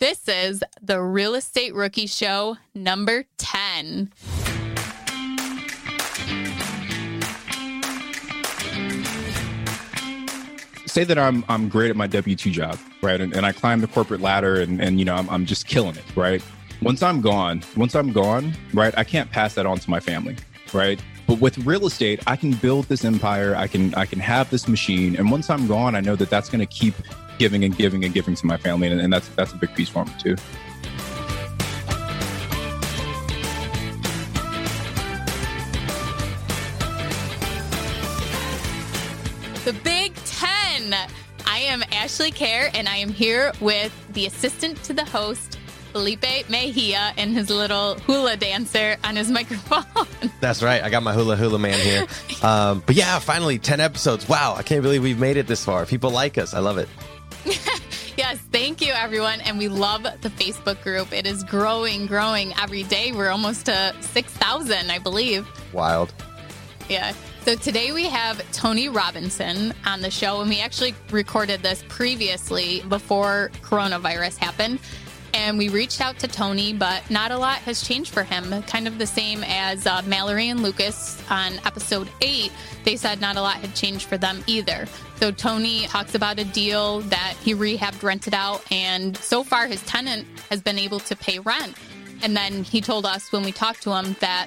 [0.00, 4.12] This is the Real Estate Rookie Show number 10.
[10.86, 13.20] Say that I'm I'm great at my W two job, right?
[13.20, 15.96] And, and I climb the corporate ladder, and and you know I'm I'm just killing
[15.96, 16.44] it, right?
[16.80, 18.96] Once I'm gone, once I'm gone, right?
[18.96, 20.36] I can't pass that on to my family,
[20.72, 21.02] right?
[21.26, 23.56] But with real estate, I can build this empire.
[23.56, 26.48] I can I can have this machine, and once I'm gone, I know that that's
[26.48, 26.94] going to keep
[27.38, 29.88] giving and giving and giving to my family, and, and that's that's a big piece
[29.88, 30.36] for me too.
[39.64, 40.94] The Big Ten.
[41.44, 45.58] I am Ashley Kehr, and I am here with the assistant to the host,
[45.92, 50.06] Felipe Mejia, and his little hula dancer on his microphone.
[50.40, 50.82] That's right.
[50.82, 52.06] I got my hula hula man here.
[52.42, 54.28] Um, but yeah, finally, 10 episodes.
[54.28, 54.54] Wow.
[54.56, 55.84] I can't believe we've made it this far.
[55.84, 56.54] People like us.
[56.54, 56.88] I love it.
[58.16, 59.40] yes, thank you, everyone.
[59.40, 61.12] And we love the Facebook group.
[61.12, 63.12] It is growing, growing every day.
[63.12, 65.48] We're almost to 6,000, I believe.
[65.72, 66.12] Wild.
[66.88, 67.12] Yeah.
[67.42, 72.82] So today we have Tony Robinson on the show, and we actually recorded this previously
[72.88, 74.80] before coronavirus happened.
[75.34, 78.62] And we reached out to Tony, but not a lot has changed for him.
[78.62, 82.52] Kind of the same as uh, Mallory and Lucas on episode eight.
[82.88, 84.86] They said not a lot had changed for them either.
[85.16, 89.82] So Tony talks about a deal that he rehabbed, rented out, and so far his
[89.82, 91.76] tenant has been able to pay rent.
[92.22, 94.46] And then he told us when we talked to him that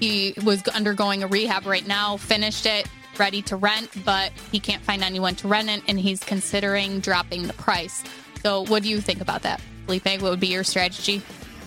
[0.00, 4.82] he was undergoing a rehab right now, finished it, ready to rent, but he can't
[4.82, 8.02] find anyone to rent it, and he's considering dropping the price.
[8.42, 10.06] So, what do you think about that, Felipe?
[10.20, 11.22] What would be your strategy?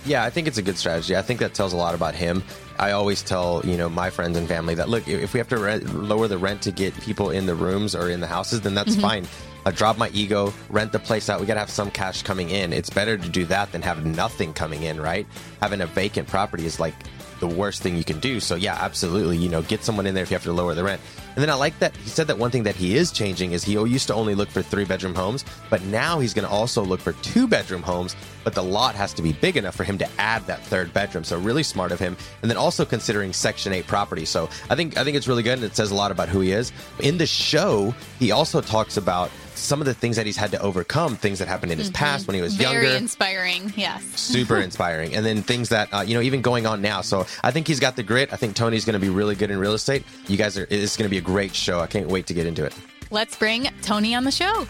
[0.06, 1.16] Yeah, I think it's a good strategy.
[1.16, 2.44] I think that tells a lot about him.
[2.78, 5.58] I always tell you know my friends and family that look, if we have to
[5.58, 8.74] rent, lower the rent to get people in the rooms or in the houses, then
[8.74, 9.02] that's mm-hmm.
[9.02, 9.28] fine.
[9.66, 11.40] I drop my ego, rent the place out.
[11.40, 12.74] We got to have some cash coming in.
[12.74, 15.26] It's better to do that than have nothing coming in, right?
[15.62, 16.96] Having a vacant property is like
[17.40, 18.40] the worst thing you can do.
[18.40, 19.38] So yeah, absolutely.
[19.38, 21.00] You know, get someone in there if you have to lower the rent.
[21.36, 23.64] And then I like that he said that one thing that he is changing is
[23.64, 26.84] he used to only look for three bedroom homes, but now he's going to also
[26.84, 29.98] look for two bedroom homes, but the lot has to be big enough for him
[29.98, 31.24] to add that third bedroom.
[31.24, 32.16] So really smart of him.
[32.42, 34.26] And then also considering section 8 property.
[34.26, 36.42] So I think I think it's really good and it says a lot about who
[36.42, 36.72] he is.
[37.00, 40.60] In the show, he also talks about some of the things that he's had to
[40.62, 41.96] overcome, things that happened in his mm-hmm.
[41.96, 42.88] past when he was Very younger.
[42.88, 44.04] Very inspiring, yes.
[44.04, 45.16] Super inspiring.
[45.16, 47.02] And then things that, uh, you know, even going on now.
[47.02, 48.32] So I think he's got the grit.
[48.34, 50.04] I think Tony's going to be really good in real estate.
[50.28, 51.80] You guys are, it's going to be a great show.
[51.80, 52.74] I can't wait to get into it.
[53.12, 54.68] Let's bring Tony on the show.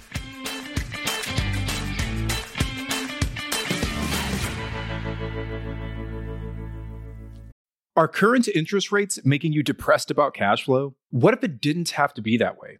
[7.96, 10.96] Are current interest rates making you depressed about cash flow?
[11.12, 12.80] What if it didn't have to be that way?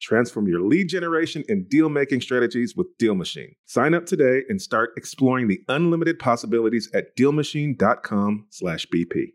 [0.00, 3.54] Transform your lead generation and deal making strategies with Deal Machine.
[3.66, 9.34] Sign up today and start exploring the unlimited possibilities at dealmachine.com/bp.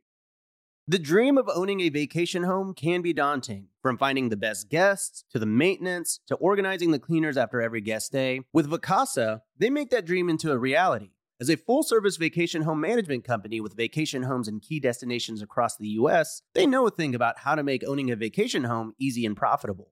[0.87, 3.69] The dream of owning a vacation home can be daunting.
[3.81, 8.11] From finding the best guests to the maintenance to organizing the cleaners after every guest
[8.11, 11.09] day, with Vacasa, they make that dream into a reality.
[11.41, 15.75] As a full service vacation home management company with vacation homes in key destinations across
[15.75, 19.25] the US, they know a thing about how to make owning a vacation home easy
[19.25, 19.91] and profitable.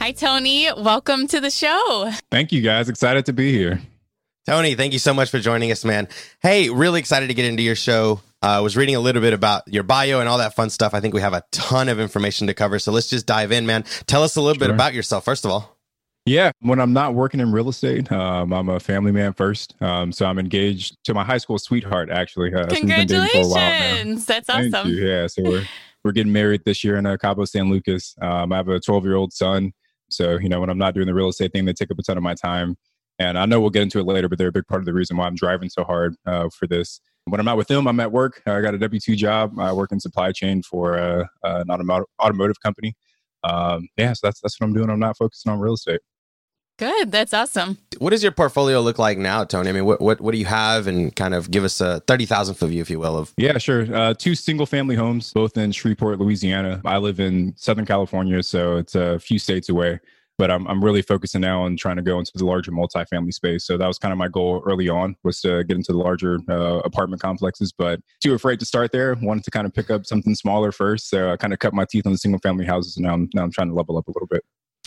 [0.00, 0.68] Hi, Tony.
[0.76, 2.10] Welcome to the show.
[2.30, 2.88] Thank you, guys.
[2.88, 3.80] Excited to be here.
[4.46, 6.08] Tony, thank you so much for joining us, man.
[6.40, 8.20] Hey, really excited to get into your show.
[8.42, 10.94] Uh, I was reading a little bit about your bio and all that fun stuff.
[10.94, 12.80] I think we have a ton of information to cover.
[12.80, 13.84] So let's just dive in, man.
[14.06, 14.68] Tell us a little sure.
[14.68, 15.78] bit about yourself, first of all.
[16.24, 19.74] Yeah, when I'm not working in real estate, um, I'm a family man first.
[19.80, 22.54] Um, so I'm engaged to my high school sweetheart, actually.
[22.54, 24.24] Uh, Congratulations!
[24.26, 24.88] That's awesome.
[24.90, 25.64] Yeah, so we're
[26.04, 28.14] we're getting married this year in uh, Cabo San Lucas.
[28.20, 29.72] Um, I have a 12 year old son.
[30.12, 32.02] So you know, when I'm not doing the real estate thing, they take up a
[32.02, 32.76] ton of my time.
[33.18, 34.92] And I know we'll get into it later, but they're a big part of the
[34.94, 37.00] reason why I'm driving so hard uh, for this.
[37.26, 38.42] When I'm not with them, I'm at work.
[38.46, 39.58] I got a W two job.
[39.60, 42.94] I work in supply chain for uh, an automotive automotive company.
[43.44, 44.90] Um, yeah, so that's that's what I'm doing.
[44.90, 46.00] I'm not focusing on real estate.
[46.78, 47.12] Good.
[47.12, 47.78] That's awesome.
[47.98, 49.68] What does your portfolio look like now, Tony?
[49.68, 52.26] I mean, what what, what do you have, and kind of give us a thirty
[52.26, 53.16] thousandth of you, if you will.
[53.16, 53.94] Of yeah, sure.
[53.94, 56.80] Uh, two single family homes, both in Shreveport, Louisiana.
[56.84, 60.00] I live in Southern California, so it's a few states away
[60.38, 63.64] but I'm, I'm really focusing now on trying to go into the larger multifamily space.
[63.64, 66.40] So that was kind of my goal early on was to get into the larger
[66.48, 69.14] uh, apartment complexes, but too afraid to start there.
[69.22, 71.10] Wanted to kind of pick up something smaller first.
[71.10, 72.96] So I kind of cut my teeth on the single family houses.
[72.96, 74.42] And now I'm, now I'm trying to level up a little bit.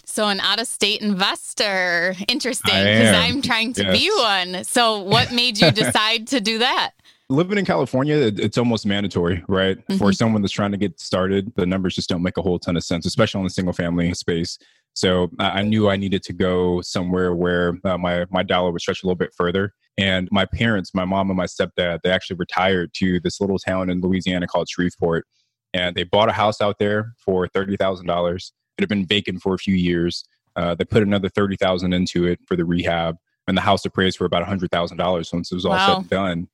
[0.05, 3.99] So an out-of-state investor, interesting, because I'm trying to yes.
[3.99, 4.63] be one.
[4.63, 6.91] So what made you decide to do that?
[7.29, 9.77] living in California, it's almost mandatory, right?
[9.77, 9.97] Mm-hmm.
[9.97, 12.77] For someone that's trying to get started, the numbers just don't make a whole ton
[12.77, 14.57] of sense, especially in the single family space.
[14.93, 19.03] So I knew I needed to go somewhere where uh, my my dollar would stretch
[19.03, 19.73] a little bit further.
[19.97, 23.89] And my parents, my mom and my stepdad, they actually retired to this little town
[23.89, 25.25] in Louisiana called Shreveport,
[25.73, 28.53] and they bought a house out there for thirty thousand dollars.
[28.77, 30.25] It had been vacant for a few years.
[30.55, 33.17] Uh, they put another thirty thousand into it for the rehab,
[33.47, 35.87] and the house appraised for about a hundred thousand dollars once it was all wow.
[35.87, 36.47] said and done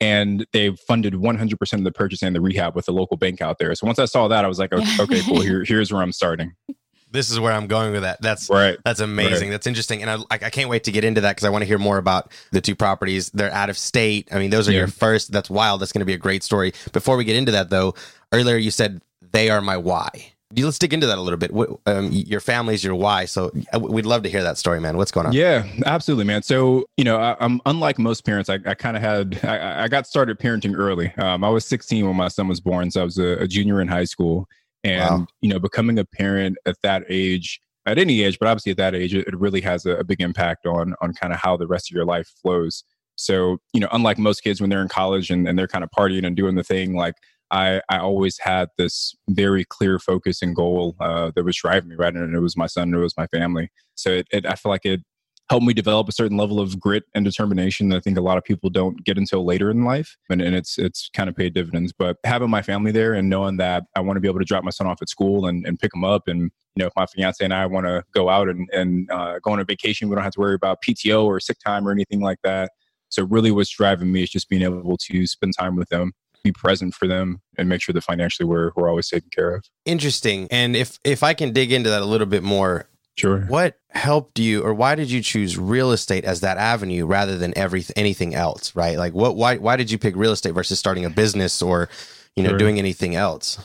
[0.00, 3.58] and they funded 100% of the purchase and the rehab with a local bank out
[3.58, 3.74] there.
[3.74, 5.40] So once I saw that, I was like, okay, okay cool.
[5.46, 6.54] Here, here's where I'm starting.
[7.10, 8.20] This is where I'm going with that.
[8.20, 8.76] That's right.
[8.84, 9.48] That's amazing.
[9.48, 9.50] Right.
[9.52, 11.66] That's interesting, and I, I can't wait to get into that because I want to
[11.66, 13.30] hear more about the two properties.
[13.30, 14.28] They're out of state.
[14.32, 14.80] I mean, those are yeah.
[14.80, 15.30] your first.
[15.30, 15.80] That's wild.
[15.80, 16.74] That's going to be a great story.
[16.92, 17.94] Before we get into that, though,
[18.32, 21.50] earlier you said they are my why let's dig into that a little bit.
[21.86, 24.96] Um, your family's your why, so uh, we'd love to hear that story, man.
[24.96, 25.32] What's going on?
[25.32, 26.42] Yeah, absolutely, man.
[26.42, 28.48] So you know, I, am unlike most parents.
[28.48, 31.12] I, I kind of had I, I, got started parenting early.
[31.14, 33.80] Um, I was 16 when my son was born, so I was a, a junior
[33.80, 34.46] in high school,
[34.84, 35.26] and wow.
[35.40, 37.60] you know, becoming a parent at that age.
[37.84, 40.20] At any age, but obviously at that age, it, it really has a, a big
[40.20, 42.82] impact on on kind of how the rest of your life flows.
[43.14, 45.90] So, you know, unlike most kids when they're in college and, and they're kind of
[45.96, 47.14] partying and doing the thing, like
[47.50, 51.96] I, I always had this very clear focus and goal uh, that was driving me,
[51.96, 52.14] right?
[52.14, 53.70] And it was my son, it was my family.
[53.94, 55.00] So it, it, I feel like it
[55.48, 58.36] helped me develop a certain level of grit and determination that I think a lot
[58.36, 60.16] of people don't get until later in life.
[60.28, 61.92] And, and it's it's kind of paid dividends.
[61.96, 64.64] But having my family there and knowing that I want to be able to drop
[64.64, 67.06] my son off at school and, and pick him up and you know, if my
[67.06, 70.14] fiance and I want to go out and, and uh, go on a vacation, we
[70.14, 72.72] don't have to worry about PTO or sick time or anything like that.
[73.08, 76.12] So really what's driving me is just being able to spend time with them
[76.46, 79.64] be present for them and make sure that financially we're we're always taken care of.
[79.84, 80.48] Interesting.
[80.50, 83.40] And if if I can dig into that a little bit more, sure.
[83.46, 87.56] What helped you, or why did you choose real estate as that avenue rather than
[87.56, 88.74] every anything else?
[88.76, 88.98] Right?
[88.98, 89.36] Like, what?
[89.36, 89.56] Why?
[89.56, 91.88] Why did you pick real estate versus starting a business or,
[92.34, 92.58] you know, sure.
[92.58, 93.58] doing anything else?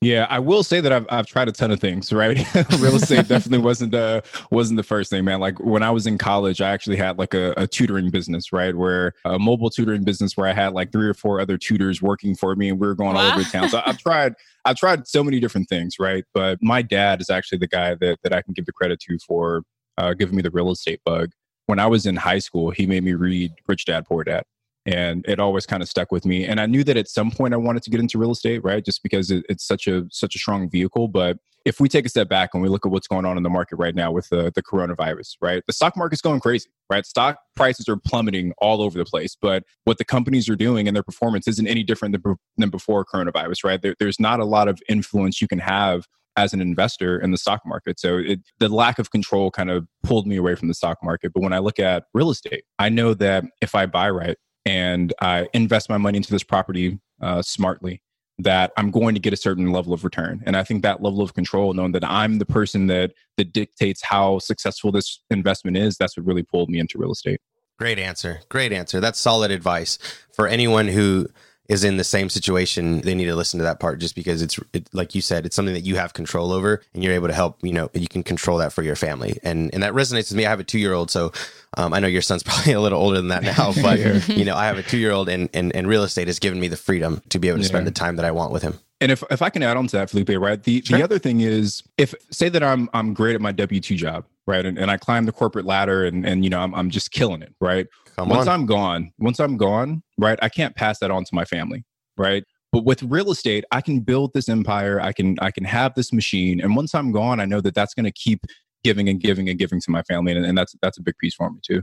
[0.00, 2.38] Yeah, I will say that I've I've tried a ton of things, right?
[2.78, 5.40] Real estate definitely wasn't the wasn't the first thing, man.
[5.40, 8.76] Like when I was in college, I actually had like a, a, tutoring business, right?
[8.76, 12.36] Where a mobile tutoring business where I had like three or four other tutors working
[12.36, 13.22] for me and we were going wow.
[13.22, 13.70] all over town.
[13.70, 16.24] So I've tried I've tried so many different things, right?
[16.32, 19.18] But my dad is actually the guy that that I can give the credit to
[19.26, 19.62] for
[19.96, 21.32] uh, giving me the real estate bug.
[21.66, 24.44] When I was in high school, he made me read Rich Dad Poor Dad
[24.88, 27.52] and it always kind of stuck with me and i knew that at some point
[27.52, 30.34] i wanted to get into real estate right just because it, it's such a such
[30.34, 33.06] a strong vehicle but if we take a step back and we look at what's
[33.06, 35.62] going on in the market right now with the, the coronavirus, right?
[35.66, 37.04] The stock market's going crazy, right?
[37.04, 39.36] Stock prices are plummeting all over the place.
[39.38, 43.04] But what the companies are doing and their performance isn't any different than, than before
[43.04, 43.82] coronavirus, right?
[43.82, 46.06] There, there's not a lot of influence you can have
[46.38, 47.98] as an investor in the stock market.
[47.98, 51.32] So it, the lack of control kind of pulled me away from the stock market.
[51.34, 54.38] But when I look at real estate, I know that if I buy right
[54.68, 58.02] and I invest my money into this property uh, smartly,
[58.38, 60.42] that I'm going to get a certain level of return.
[60.46, 64.02] And I think that level of control, knowing that I'm the person that that dictates
[64.02, 67.40] how successful this investment is, that's what really pulled me into real estate.
[67.78, 68.40] Great answer.
[68.48, 69.00] Great answer.
[69.00, 69.98] That's solid advice
[70.32, 71.28] for anyone who
[71.68, 74.58] is in the same situation, they need to listen to that part just because it's
[74.72, 77.34] it, like you said, it's something that you have control over and you're able to
[77.34, 79.38] help, you know, you can control that for your family.
[79.42, 80.46] And and that resonates with me.
[80.46, 81.32] I have a two year old, so
[81.76, 84.56] um, I know your son's probably a little older than that now, but you know,
[84.56, 86.76] I have a two year old and, and and real estate has given me the
[86.76, 88.78] freedom to be able to spend the time that I want with him.
[89.00, 90.60] And if, if I can add on to that, Felipe, right?
[90.60, 90.98] The sure.
[90.98, 94.24] the other thing is if say that I'm I'm great at my W two job,
[94.46, 94.64] right?
[94.64, 97.42] And, and I climb the corporate ladder and and you know I'm I'm just killing
[97.42, 97.86] it, right?
[98.18, 98.54] Come once on.
[98.60, 101.84] I'm gone, once I'm gone, right, I can't pass that on to my family,
[102.16, 102.42] right?
[102.72, 105.00] But with real estate, I can build this empire.
[105.00, 107.94] I can I can have this machine, and once I'm gone, I know that that's
[107.94, 108.40] going to keep
[108.82, 111.36] giving and giving and giving to my family, and, and that's that's a big piece
[111.36, 111.82] for me too.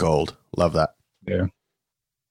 [0.00, 0.90] Gold, love that.
[1.28, 1.46] Yeah.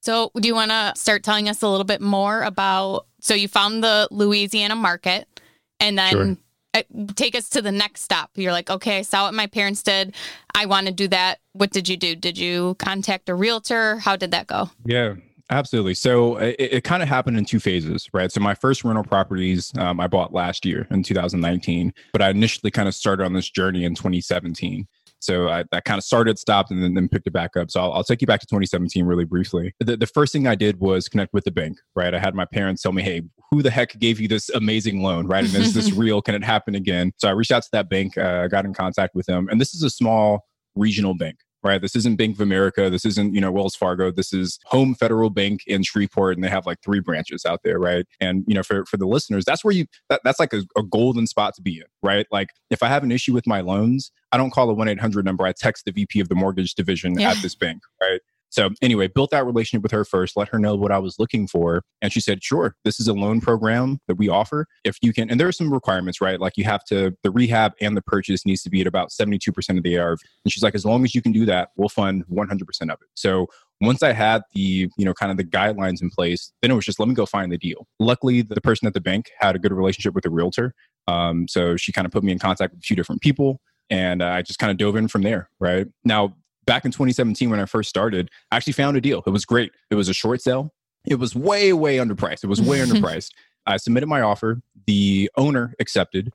[0.01, 3.07] So, do you want to start telling us a little bit more about?
[3.21, 5.39] So, you found the Louisiana market,
[5.79, 6.37] and then sure.
[6.77, 6.83] Uh,
[7.15, 8.31] take us to the next stop.
[8.35, 10.13] You're like, okay, I saw what my parents did.
[10.53, 11.39] I want to do that.
[11.53, 12.15] What did you do?
[12.15, 13.97] Did you contact a realtor?
[13.97, 14.69] How did that go?
[14.85, 15.15] Yeah,
[15.49, 15.95] absolutely.
[15.95, 18.31] So it, it kind of happened in two phases, right?
[18.31, 22.71] So my first rental properties um, I bought last year in 2019, but I initially
[22.71, 24.87] kind of started on this journey in 2017.
[25.19, 27.71] So I, I kind of started, stopped, and then, then picked it back up.
[27.71, 29.73] So I'll, I'll, take you back to 2017 really briefly.
[29.79, 32.13] The, the first thing I did was connect with the bank, right?
[32.13, 35.27] I had my parents tell me, hey, who the heck gave you this amazing loan,
[35.27, 35.43] right?
[35.43, 36.21] And is this real?
[36.21, 37.13] Can it happen again?
[37.17, 39.47] So I reached out to that bank, uh, got in contact with them.
[39.49, 41.81] And this is a small regional bank, right?
[41.81, 42.89] This isn't Bank of America.
[42.89, 44.11] This isn't, you know, Wells Fargo.
[44.11, 47.79] This is Home Federal Bank in Shreveport, and they have like three branches out there,
[47.79, 48.05] right?
[48.19, 50.83] And you know, for for the listeners, that's where you that, that's like a, a
[50.83, 52.27] golden spot to be in, right?
[52.31, 54.99] Like if I have an issue with my loans, I don't call a one eight
[54.99, 55.45] hundred number.
[55.45, 57.31] I text the VP of the mortgage division yeah.
[57.31, 58.21] at this bank, right?
[58.49, 61.47] So anyway, built that relationship with her first, let her know what I was looking
[61.47, 61.83] for.
[62.01, 64.67] And she said, sure, this is a loan program that we offer.
[64.83, 66.39] If you can, and there are some requirements, right?
[66.39, 69.77] Like you have to, the rehab and the purchase needs to be at about 72%
[69.77, 70.19] of the ARV.
[70.45, 73.07] And she's like, as long as you can do that, we'll fund 100% of it.
[73.15, 73.47] So
[73.81, 76.85] once I had the, you know, kind of the guidelines in place, then it was
[76.85, 77.85] just let me go find the deal.
[77.99, 80.73] Luckily, the person at the bank had a good relationship with the realtor.
[81.07, 84.21] Um, so she kind of put me in contact with a few different people and
[84.21, 85.49] I just kind of dove in from there.
[85.59, 86.35] Right now,
[86.67, 89.23] back in 2017 when I first started, I actually found a deal.
[89.25, 89.71] It was great.
[89.89, 90.71] It was a short sale.
[91.07, 92.43] It was way, way underpriced.
[92.43, 93.31] It was way underpriced.
[93.65, 94.61] I submitted my offer.
[94.85, 96.31] The owner accepted.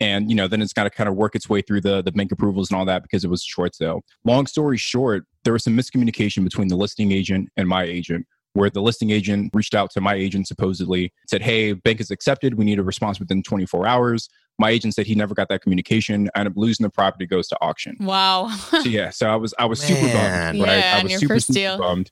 [0.00, 2.10] And you know, then it's got to kind of work its way through the the
[2.10, 4.02] bank approvals and all that because it was a short sale.
[4.24, 8.68] Long story short, there was some miscommunication between the listing agent and my agent, where
[8.68, 12.54] the listing agent reached out to my agent supposedly said, "Hey, bank is accepted.
[12.54, 16.30] We need a response within 24 hours." My agent said he never got that communication.
[16.34, 17.96] I ended up losing the property, goes to auction.
[18.00, 18.48] Wow.
[18.48, 19.88] so yeah, so I was I was Man.
[19.88, 20.78] super bummed, right?
[20.78, 21.78] Yeah, I was your super, first super deal.
[21.78, 22.10] bummed.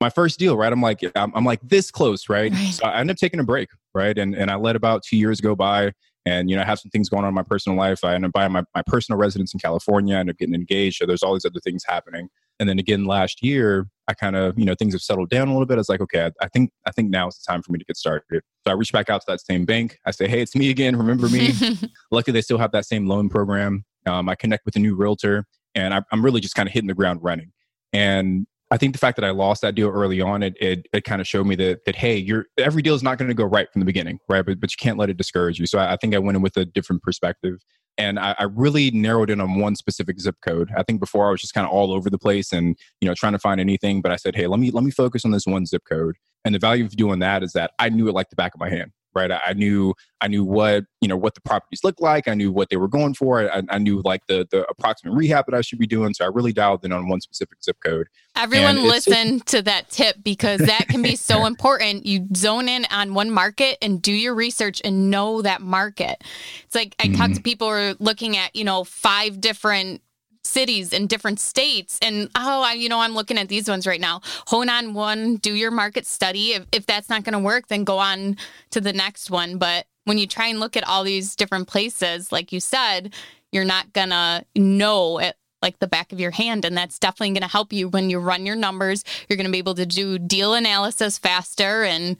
[0.00, 0.72] My first deal, right?
[0.72, 2.52] I'm like I'm, I'm like this close, right?
[2.52, 2.74] right?
[2.74, 4.16] So I ended up taking a break, right?
[4.18, 5.92] And and I let about two years go by,
[6.26, 8.02] and you know I have some things going on in my personal life.
[8.02, 10.16] I ended up buying my, my personal residence in California.
[10.16, 10.96] I ended up getting engaged.
[10.96, 12.28] So there's all these other things happening.
[12.58, 15.52] And then again last year, I kind of, you know, things have settled down a
[15.52, 15.74] little bit.
[15.74, 17.78] I was like, okay, I, I, think I think now is the time for me
[17.78, 18.42] to get started.
[18.66, 19.98] So I reached back out to that same bank.
[20.04, 20.96] I say, hey, it's me again.
[20.96, 21.52] Remember me?
[22.10, 23.84] Luckily, they still have that same loan program.
[24.06, 26.88] Um, I connect with a new realtor, and I, I'm really just kind of hitting
[26.88, 27.52] the ground running.
[27.92, 31.04] And I think the fact that I lost that deal early on, it it, it
[31.04, 33.44] kind of showed me that that hey, you're every deal is not going to go
[33.44, 34.44] right from the beginning, right?
[34.44, 35.66] But but you can't let it discourage you.
[35.66, 37.60] So I, I think I went in with a different perspective
[37.96, 40.70] and I, I, really narrowed in on one specific zip code.
[40.76, 43.14] I think before I was just kind of all over the place and you know
[43.14, 45.46] trying to find anything, but I said, hey, let me let me focus on this
[45.46, 46.16] one zip code.
[46.44, 48.60] And the value of doing that is that I knew it like the back of
[48.60, 49.30] my hand right?
[49.30, 52.28] I, I, knew I knew what you know what the properties looked like.
[52.28, 53.50] I knew what they were going for.
[53.50, 56.14] I, I, knew like the the approximate rehab that I should be doing.
[56.14, 58.08] So I really dialed in on one specific zip code.
[58.36, 62.06] Everyone listen to that tip because that can be so important.
[62.06, 66.22] You zone in on one market and do your research and know that market.
[66.64, 67.16] It's like I mm-hmm.
[67.16, 70.02] talk to people who are looking at you know five different
[70.44, 71.98] cities in different states.
[72.02, 74.20] And oh, I, you know, I'm looking at these ones right now.
[74.48, 76.52] Hone on one, do your market study.
[76.52, 78.36] If, if that's not going to work, then go on
[78.70, 79.58] to the next one.
[79.58, 83.14] But when you try and look at all these different places, like you said,
[83.52, 86.64] you're not going to know it like the back of your hand.
[86.64, 89.02] And that's definitely going to help you when you run your numbers.
[89.28, 91.84] You're going to be able to do deal analysis faster.
[91.84, 92.18] And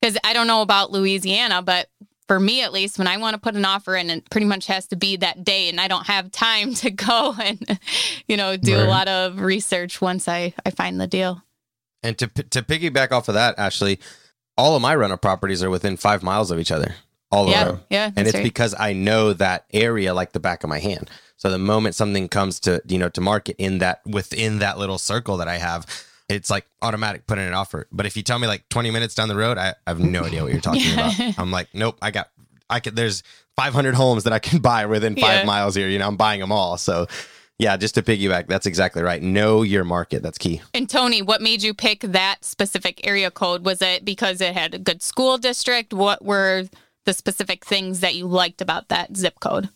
[0.00, 1.88] because I don't know about Louisiana, but
[2.26, 4.66] for me at least, when I want to put an offer in, it pretty much
[4.66, 7.78] has to be that day, and I don't have time to go and,
[8.26, 8.86] you know, do right.
[8.86, 11.42] a lot of research once I I find the deal.
[12.02, 13.98] And to to piggyback off of that, Ashley,
[14.56, 16.94] all of my rental properties are within five miles of each other.
[17.30, 17.80] All yeah, of them.
[17.90, 18.44] Yeah, and it's right.
[18.44, 21.10] because I know that area like the back of my hand.
[21.36, 24.98] So the moment something comes to you know to market in that within that little
[24.98, 25.86] circle that I have,
[26.28, 27.86] it's like automatic putting an offer.
[27.92, 30.24] But if you tell me like 20 minutes down the road, I, I have no
[30.24, 31.12] idea what you're talking yeah.
[31.14, 31.38] about.
[31.38, 32.30] I'm like, nope, I got,
[32.70, 33.22] I could, there's
[33.56, 35.44] 500 homes that I can buy within five yeah.
[35.44, 35.88] miles here.
[35.88, 36.76] You know, I'm buying them all.
[36.78, 37.06] So
[37.58, 39.22] yeah, just to piggyback, that's exactly right.
[39.22, 40.22] Know your market.
[40.22, 40.60] That's key.
[40.72, 43.64] And Tony, what made you pick that specific area code?
[43.64, 45.94] Was it because it had a good school district?
[45.94, 46.64] What were
[47.04, 49.68] the specific things that you liked about that zip code?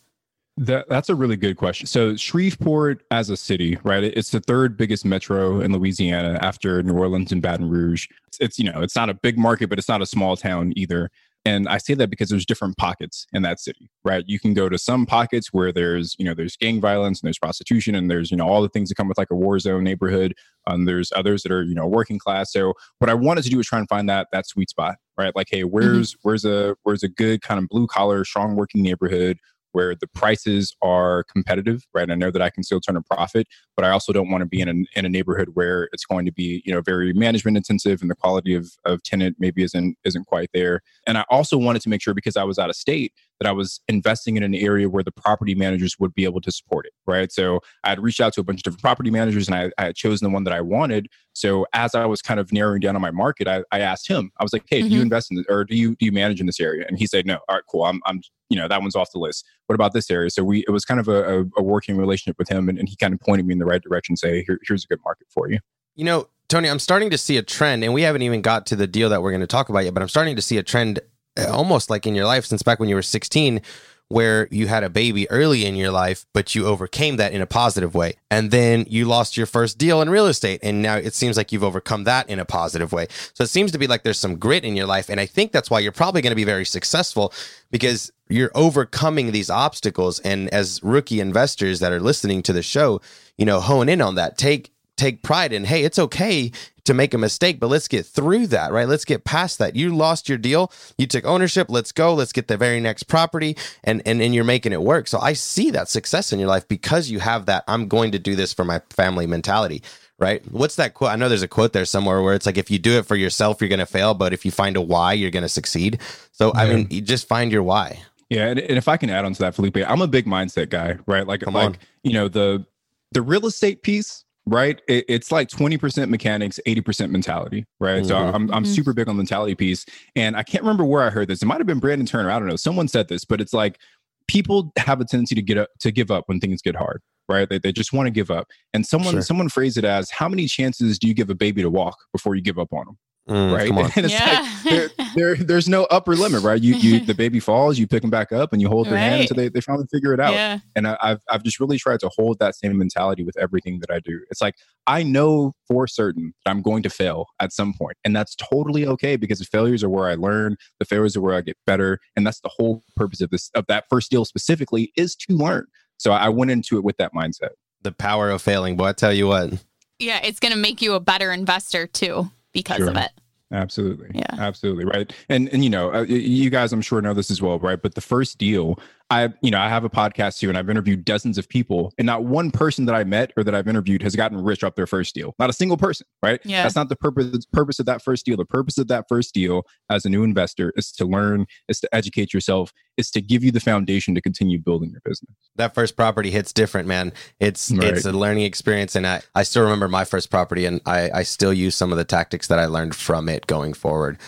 [0.60, 1.86] That, that's a really good question.
[1.86, 4.02] So Shreveport as a city, right?
[4.02, 8.08] It's the third biggest metro in Louisiana after New Orleans and Baton Rouge.
[8.26, 10.72] It's, it's, you know, it's not a big market, but it's not a small town
[10.74, 11.10] either.
[11.44, 14.24] And I say that because there's different pockets in that city, right?
[14.26, 17.38] You can go to some pockets where there's, you know, there's gang violence and there's
[17.38, 19.84] prostitution and there's, you know, all the things that come with like a war zone
[19.84, 20.34] neighborhood.
[20.66, 22.52] And there's others that are, you know, working class.
[22.52, 25.34] So what I wanted to do was try and find that that sweet spot, right?
[25.36, 26.18] Like, hey, where's mm-hmm.
[26.22, 29.38] where's a where's a good kind of blue collar, strong working neighborhood
[29.72, 32.10] where the prices are competitive, right?
[32.10, 33.46] I know that I can still turn a profit,
[33.76, 36.26] but I also don't want to be in a, in a neighborhood where it's going
[36.26, 39.96] to be, you know, very management intensive and the quality of, of tenant maybe isn't
[40.04, 40.80] isn't quite there.
[41.06, 43.52] And I also wanted to make sure because I was out of state that I
[43.52, 46.92] was investing in an area where the property managers would be able to support it,
[47.06, 47.30] right?
[47.30, 49.86] So I had reached out to a bunch of different property managers and I, I
[49.86, 51.08] had chosen the one that I wanted.
[51.34, 54.32] So as I was kind of narrowing down on my market, I, I asked him,
[54.38, 54.88] I was like, hey, mm-hmm.
[54.88, 55.02] do you mm-hmm.
[55.04, 56.84] invest in this or do you do you manage in this area?
[56.88, 57.38] And he said, no.
[57.48, 57.84] All right, cool.
[57.84, 59.44] I'm, I'm you know, that one's off the list.
[59.66, 60.30] What about this area?
[60.30, 62.88] So we, it was kind of a, a, a working relationship with him and, and,
[62.88, 65.26] he kind of pointed me in the right direction, say, Here, here's a good market
[65.30, 65.58] for you.
[65.94, 68.76] You know, Tony, I'm starting to see a trend, and we haven't even got to
[68.76, 70.62] the deal that we're going to talk about yet, but I'm starting to see a
[70.62, 71.00] trend
[71.46, 73.60] almost like in your life since back when you were 16
[74.08, 77.46] where you had a baby early in your life, but you overcame that in a
[77.46, 78.14] positive way.
[78.30, 80.60] And then you lost your first deal in real estate.
[80.62, 83.08] And now it seems like you've overcome that in a positive way.
[83.34, 85.10] So it seems to be like there's some grit in your life.
[85.10, 87.34] And I think that's why you're probably going to be very successful
[87.70, 90.20] because you're overcoming these obstacles.
[90.20, 93.02] And as rookie investors that are listening to the show,
[93.36, 94.38] you know, hone in on that.
[94.38, 96.50] Take take pride in, hey, it's okay
[96.88, 98.88] to make a mistake, but let's get through that, right?
[98.88, 99.76] Let's get past that.
[99.76, 103.56] You lost your deal, you took ownership, let's go, let's get the very next property,
[103.84, 105.06] and and, and you're making it work.
[105.06, 108.18] So I see that success in your life because you have that I'm going to
[108.18, 109.82] do this for my family mentality.
[110.20, 110.42] Right.
[110.50, 111.10] What's that quote?
[111.10, 113.14] I know there's a quote there somewhere where it's like, if you do it for
[113.14, 114.14] yourself, you're going to fail.
[114.14, 116.00] But if you find a why, you're going to succeed.
[116.32, 116.60] So, yeah.
[116.60, 118.02] I mean, you just find your why.
[118.28, 118.48] Yeah.
[118.48, 120.98] And, and if I can add on to that, Felipe, I'm a big mindset guy,
[121.06, 121.24] right?
[121.24, 121.76] Like, Come like, on.
[122.02, 122.66] you know, the,
[123.12, 124.80] the real estate piece right?
[124.88, 128.02] It, it's like 20% mechanics, 80% mentality, right?
[128.02, 128.08] Mm-hmm.
[128.08, 128.64] So I'm, I'm mm-hmm.
[128.64, 129.84] super big on the mentality piece.
[130.16, 131.42] And I can't remember where I heard this.
[131.42, 132.30] It might have been Brandon Turner.
[132.30, 132.56] I don't know.
[132.56, 133.78] Someone said this, but it's like
[134.26, 137.48] people have a tendency to get up, to give up when things get hard, right?
[137.48, 138.48] They, they just want to give up.
[138.74, 139.22] And someone, sure.
[139.22, 142.34] someone phrased it as how many chances do you give a baby to walk before
[142.34, 142.98] you give up on them?
[143.28, 143.68] Mm, right?
[143.96, 144.40] And it's yeah.
[144.64, 146.60] like there, there, there's no upper limit, right?
[146.60, 149.00] You, you, the baby falls, you pick them back up, and you hold their right.
[149.00, 150.32] hand until they, they finally figure it out.
[150.32, 150.58] Yeah.
[150.74, 153.90] And I, have I've just really tried to hold that same mentality with everything that
[153.90, 154.20] I do.
[154.30, 154.54] It's like
[154.86, 158.86] I know for certain that I'm going to fail at some point, and that's totally
[158.86, 160.56] okay because the failures are where I learn.
[160.78, 163.66] The failures are where I get better, and that's the whole purpose of this of
[163.68, 165.66] that first deal specifically is to learn.
[165.98, 167.50] So I went into it with that mindset.
[167.82, 168.86] The power of failing, boy!
[168.86, 169.64] I tell you what.
[169.98, 172.90] Yeah, it's going to make you a better investor too because sure.
[172.90, 173.10] of it.
[173.50, 174.10] Absolutely.
[174.14, 174.34] Yeah.
[174.38, 174.84] Absolutely.
[174.84, 175.12] Right.
[175.28, 177.80] And and you know, uh, you guys I'm sure know this as well, right?
[177.80, 178.78] But the first deal,
[179.10, 182.04] I you know, I have a podcast too and I've interviewed dozens of people and
[182.04, 184.86] not one person that I met or that I've interviewed has gotten rich off their
[184.86, 185.34] first deal.
[185.38, 186.40] Not a single person, right?
[186.44, 186.62] Yeah.
[186.62, 188.36] That's not the purpose the purpose of that first deal.
[188.36, 191.94] The purpose of that first deal as a new investor is to learn, is to
[191.94, 195.34] educate yourself, is to give you the foundation to continue building your business.
[195.56, 197.12] That first property hits different, man.
[197.40, 197.84] It's right.
[197.84, 201.22] it's a learning experience and I, I still remember my first property and I, I
[201.22, 204.18] still use some of the tactics that I learned from it going forward.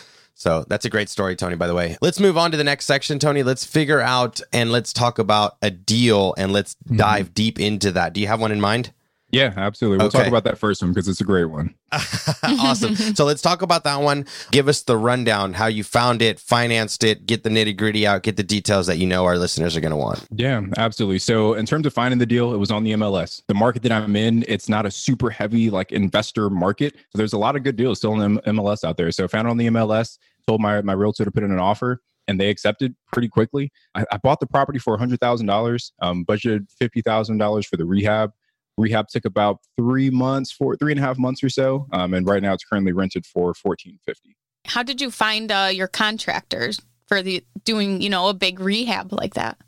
[0.40, 1.98] So that's a great story, Tony, by the way.
[2.00, 3.42] Let's move on to the next section, Tony.
[3.42, 6.96] Let's figure out and let's talk about a deal and let's mm-hmm.
[6.96, 8.14] dive deep into that.
[8.14, 8.90] Do you have one in mind?
[9.32, 9.98] Yeah, absolutely.
[9.98, 10.18] We'll okay.
[10.18, 11.74] talk about that first one because it's a great one.
[12.42, 12.94] awesome.
[12.94, 14.26] so let's talk about that one.
[14.50, 18.22] Give us the rundown, how you found it, financed it, get the nitty gritty out,
[18.22, 20.26] get the details that you know our listeners are going to want.
[20.30, 21.18] Yeah, absolutely.
[21.18, 23.42] So in terms of finding the deal, it was on the MLS.
[23.46, 26.94] The market that I'm in, it's not a super heavy like investor market.
[26.96, 29.10] So there's a lot of good deals still in the MLS out there.
[29.12, 31.58] So I found it on the MLS, told my, my realtor to put in an
[31.58, 33.72] offer and they accepted pretty quickly.
[33.94, 38.32] I, I bought the property for $100,000, um, budgeted $50,000 for the rehab
[38.78, 42.26] Rehab took about three months, four, three and a half months or so, um, and
[42.26, 44.36] right now it's currently rented for fourteen fifty.
[44.66, 49.12] How did you find uh, your contractors for the doing, you know, a big rehab
[49.12, 49.58] like that?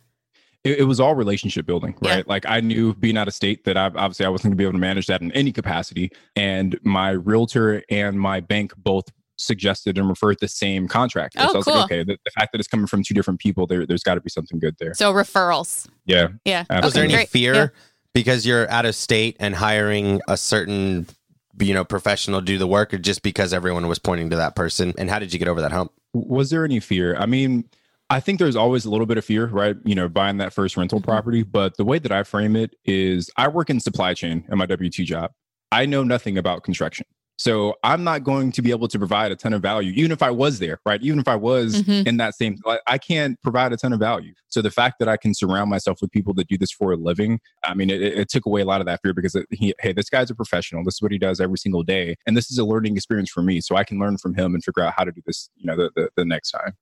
[0.65, 2.17] it, it was all relationship building, Yeah.
[2.17, 2.29] right?
[2.29, 4.65] Like I knew being out of state that I obviously I wasn't going to be
[4.65, 9.05] able to manage that in any capacity, and my realtor and my bank both
[9.39, 11.39] suggested and referred the same contractor.
[11.41, 11.75] Oh, so I was cool.
[11.75, 14.15] like, okay, the, the fact that it's coming from two different people, there, there's got
[14.15, 14.95] to be something good there.
[14.95, 15.89] So referrals.
[16.07, 16.61] Yeah, Yeah.
[16.71, 16.85] Absolutely.
[16.87, 17.29] Was there any great.
[17.29, 17.67] fear Yeah.
[18.15, 21.07] Because you're out of state and hiring a certain
[21.59, 24.57] you know professional to do the work or just because everyone was pointing to that
[24.57, 27.17] person and how did you get over that hump was there any fear?
[27.17, 27.65] I mean,
[28.11, 29.77] I think there's always a little bit of fear, right?
[29.85, 31.11] You know, buying that first rental Mm-hmm.
[31.11, 31.43] property.
[31.43, 34.67] But the way that I frame it is I work in supply chain in my
[34.67, 35.33] W 2 job.
[35.71, 37.07] I know nothing about construction.
[37.39, 40.23] So I'm not going to be able to provide a ton of value, even if
[40.23, 41.03] I was there, right?
[41.03, 42.07] Even if I was Mhm.
[42.07, 44.33] in that same, I can't provide a ton of value.
[44.49, 46.97] So the fact that I can surround myself with people that do this for a
[46.97, 49.75] living, I mean, it, it took away a lot of that fear because it, he,
[49.81, 50.85] hey, this guy's a professional.
[50.85, 53.43] This is what he does every single day, and this is a learning experience for
[53.43, 53.61] me.
[53.61, 55.77] So I can learn from him and figure out how to do this, you know,
[55.77, 56.75] the the, the next time.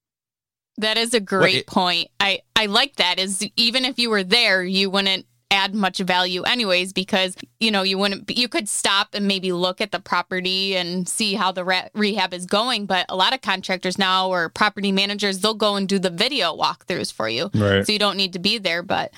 [0.78, 2.08] That is a great it- point.
[2.20, 3.18] I I like that.
[3.18, 7.82] Is even if you were there, you wouldn't add much value anyways because you know
[7.82, 11.64] you wouldn't you could stop and maybe look at the property and see how the
[11.64, 15.74] re- rehab is going but a lot of contractors now or property managers they'll go
[15.76, 17.84] and do the video walkthroughs for you Right.
[17.84, 19.12] so you don't need to be there but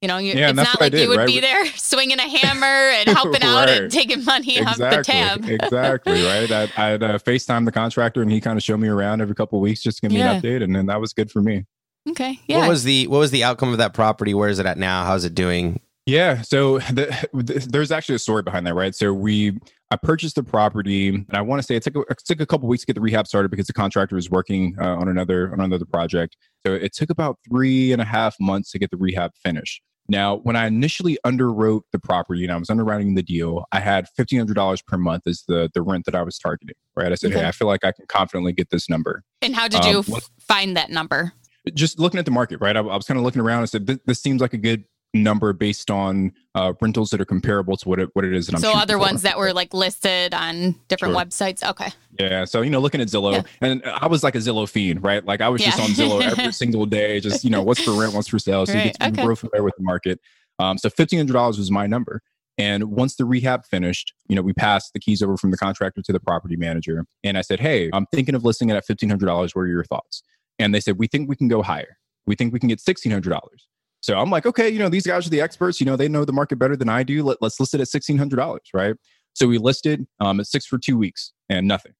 [0.00, 1.26] you know you, Yeah, it's not like you would right?
[1.26, 6.24] be there swinging a hammer and helping out and taking money off the tab exactly.
[6.24, 6.50] Right.
[6.50, 9.58] I'd, I'd uh, FaceTime the contractor and he kind of showed me around every couple
[9.58, 10.32] of weeks just to give me Yeah.
[10.32, 10.62] an update.
[10.62, 11.64] And then that was good for me.
[12.08, 14.66] Okay yeah what was the what was the outcome of that property where is it
[14.66, 16.42] at now how's it doing Yeah.
[16.42, 18.94] So the, the, there's actually a story behind that, right?
[18.94, 19.58] So we,
[19.90, 22.46] I purchased the property, and I want to say it took a, it took a
[22.46, 25.50] couple weeks to get the rehab started because the contractor was working uh, on another
[25.54, 26.36] on another project.
[26.66, 29.80] So it took about three and a half months to get the rehab finished.
[30.06, 34.06] Now, when I initially underwrote the property and I was underwriting the deal, I had
[34.14, 36.76] fifteen hundred dollars per month as the the rent that I was targeting.
[36.94, 37.12] Right?
[37.12, 37.40] I said, Okay.
[37.40, 39.22] hey, I feel like I can confidently get this number.
[39.40, 41.32] and how did um, you f- find that number
[41.72, 42.76] just looking at the market, right?
[42.76, 44.84] I, I was kind of looking around and said, this, this seems like a good
[45.14, 48.56] number based on uh, rentals that are comparable to what it, what it is that
[48.56, 49.00] I'm so other for.
[49.00, 51.24] ones that were like listed on different Sure.
[51.24, 52.44] websites okay Yeah.
[52.44, 53.42] So, you know, looking at Zillow, Yeah.
[53.60, 55.24] and I was like a Zillow fiend, right?
[55.24, 58.12] Like I was just on Zillow every single day, just, you know, what's for rent,
[58.12, 58.66] what's for sale.
[58.66, 59.26] So you Right, get to be okay.
[59.26, 60.20] real familiar with the market.
[60.58, 62.20] Um, so $1,500 was my number.
[62.58, 66.02] And once the rehab finished, you know, we passed the keys over from the contractor
[66.02, 67.04] to the property manager.
[67.24, 69.54] And I said, Hey, I'm thinking of listing it at $1,500.
[69.54, 70.22] What are your thoughts?
[70.58, 71.98] And they said, We think we can go higher.
[72.26, 73.38] We think we can get $1,600.
[74.00, 75.80] So I'm like, okay, you know, these guys are the experts.
[75.80, 77.22] You know, they know the market better than I do.
[77.22, 78.94] Let, let's list it at $1,600, right?
[79.32, 81.92] So we listed um, at six for two weeks and nothing.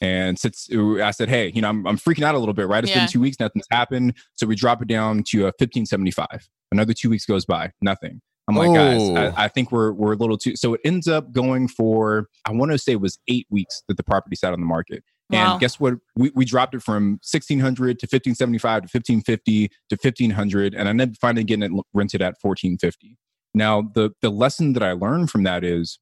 [0.00, 2.84] And since I said, hey, you know, I'm, I'm freaking out a little bit, right?
[2.84, 3.00] It's Yeah.
[3.02, 4.14] been two weeks, nothing's happened.
[4.34, 6.48] So we drop it down to a 1575.
[6.70, 8.20] Another two weeks goes by, nothing.
[8.48, 8.74] I'm like, Oh.
[8.74, 10.56] guys, I, I think we're we're a little too.
[10.56, 13.96] So it ends up going for I want to say it was eight weeks that
[13.96, 15.04] the property sat on the market.
[15.30, 15.52] Wow.
[15.52, 15.94] And guess what?
[16.16, 20.74] We, we dropped it from 1600 to 1575 to 1550 to 1500.
[20.74, 23.18] And I ended up finally getting it rented at 1450.
[23.54, 25.98] Now, the, the lesson that I learned from that is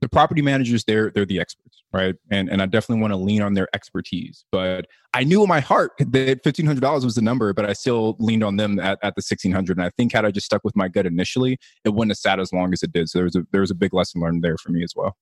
[0.00, 2.16] the property managers, they're, they're the experts, right?
[2.30, 4.44] And, and I definitely want to lean on their expertise.
[4.50, 8.42] But I knew in my heart that $1,500 was the number, but I still leaned
[8.42, 10.88] on them at, at the 1600 And I think had I just stuck with my
[10.88, 13.08] gut initially, it wouldn't have sat as long as it did.
[13.08, 15.16] So there was a, there was a big lesson learned there for me as well.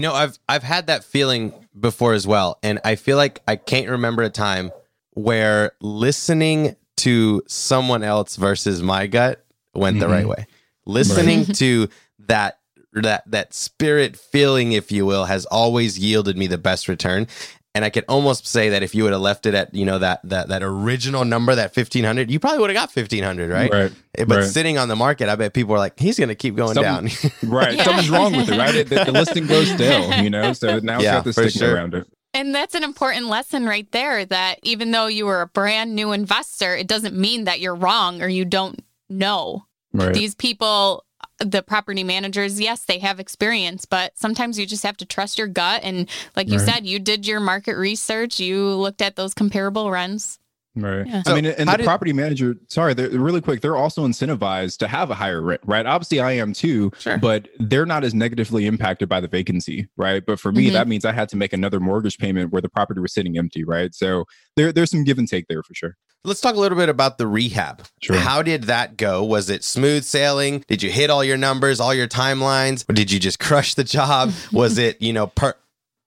[0.00, 3.56] You know, I've I've had that feeling before as well, and I feel like I
[3.56, 4.72] can't remember a time
[5.10, 10.10] where listening to someone else versus my gut went the Mhm.
[10.10, 10.46] right way.
[10.86, 12.60] Listening to that
[12.94, 17.26] that that spirit feeling, if you will, has always yielded me the best return.
[17.72, 20.00] And I could almost say that if you would have left it at you know
[20.00, 23.48] that that that original number, that fifteen hundred, you probably would have got fifteen hundred,
[23.50, 23.72] right?
[23.72, 23.92] Right.
[24.26, 24.44] But right.
[24.44, 27.08] sitting on the market, I bet people are like, he's going to keep going down.
[27.44, 27.76] Right.
[27.76, 27.84] Yeah.
[27.84, 28.74] Something's wrong with it, right?
[28.74, 30.52] It- the, the listing goes stale, you know?
[30.52, 31.76] So now it's Yeah, got this for stigma sure.
[31.76, 32.06] around it.
[32.34, 36.12] And that's an important lesson right there that even though you were a brand new
[36.12, 39.64] investor, it doesn't mean that you're wrong or you don't know.
[39.92, 40.12] Right.
[40.14, 41.04] These people,
[41.40, 45.46] the property managers, yes, they have experience, but sometimes you just have to trust your
[45.48, 45.80] gut.
[45.82, 46.68] And like you Right.
[46.74, 50.38] said, you did your market research, you looked at those comparable rents.
[50.76, 51.04] Right.
[51.04, 51.22] Yeah.
[51.24, 53.60] So I mean, and the did- property manager, sorry, they're really quick.
[53.60, 55.84] They're also incentivized to have a higher rent, right?
[55.84, 57.18] Obviously, I am too, Sure.
[57.18, 60.24] but they're not as negatively impacted by the vacancy, right?
[60.24, 60.72] But for me, Mhm.
[60.74, 63.64] that means I had to make another mortgage payment where the property was sitting empty,
[63.64, 63.92] right?
[63.94, 64.26] So
[64.56, 65.96] there, there's some give and take there for sure.
[66.22, 67.86] Let's talk a little bit about the rehab.
[68.02, 68.16] Sure.
[68.16, 69.24] How did that go?
[69.24, 70.64] Was it smooth sailing?
[70.68, 72.88] Did you hit all your numbers, all your timelines?
[72.88, 74.32] Or did you just crush the job?
[74.52, 75.54] Was it, you know, per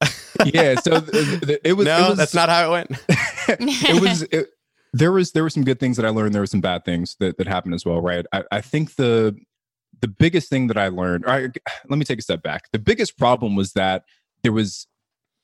[0.46, 0.76] Yeah.
[0.76, 1.86] So th- th- it was.
[1.86, 2.92] No, it was, that's not how it went.
[3.60, 4.50] it was it,
[4.94, 6.34] there was there were some good things that I learned.
[6.34, 8.26] There were some bad things that that happened as well, right?
[8.32, 9.36] I, I think the
[10.02, 11.26] the biggest thing that I learned.
[11.26, 11.50] Right,
[11.88, 12.72] let me take a step back.
[12.72, 14.04] The biggest problem was that
[14.44, 14.86] there was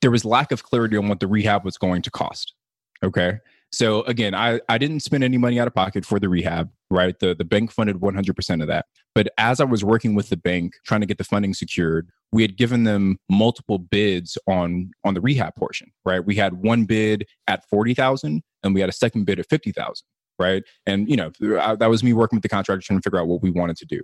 [0.00, 2.54] there was lack of clarity on what the rehab was going to cost.
[3.02, 3.38] Okay.
[3.72, 7.16] So again, I, I didn't spend any money out of pocket for the rehab, right?
[7.18, 8.86] The the bank funded 100% of that.
[9.14, 12.42] But as I was working with the bank trying to get the funding secured, we
[12.42, 16.24] had given them multiple bids on on the rehab portion, right?
[16.24, 20.04] We had one bid at 40,000 and we had a second bid at 50,000,
[20.38, 20.64] right?
[20.86, 21.30] And you know,
[21.60, 23.76] I, that was me working with the contractor trying to figure out what we wanted
[23.78, 24.00] to do.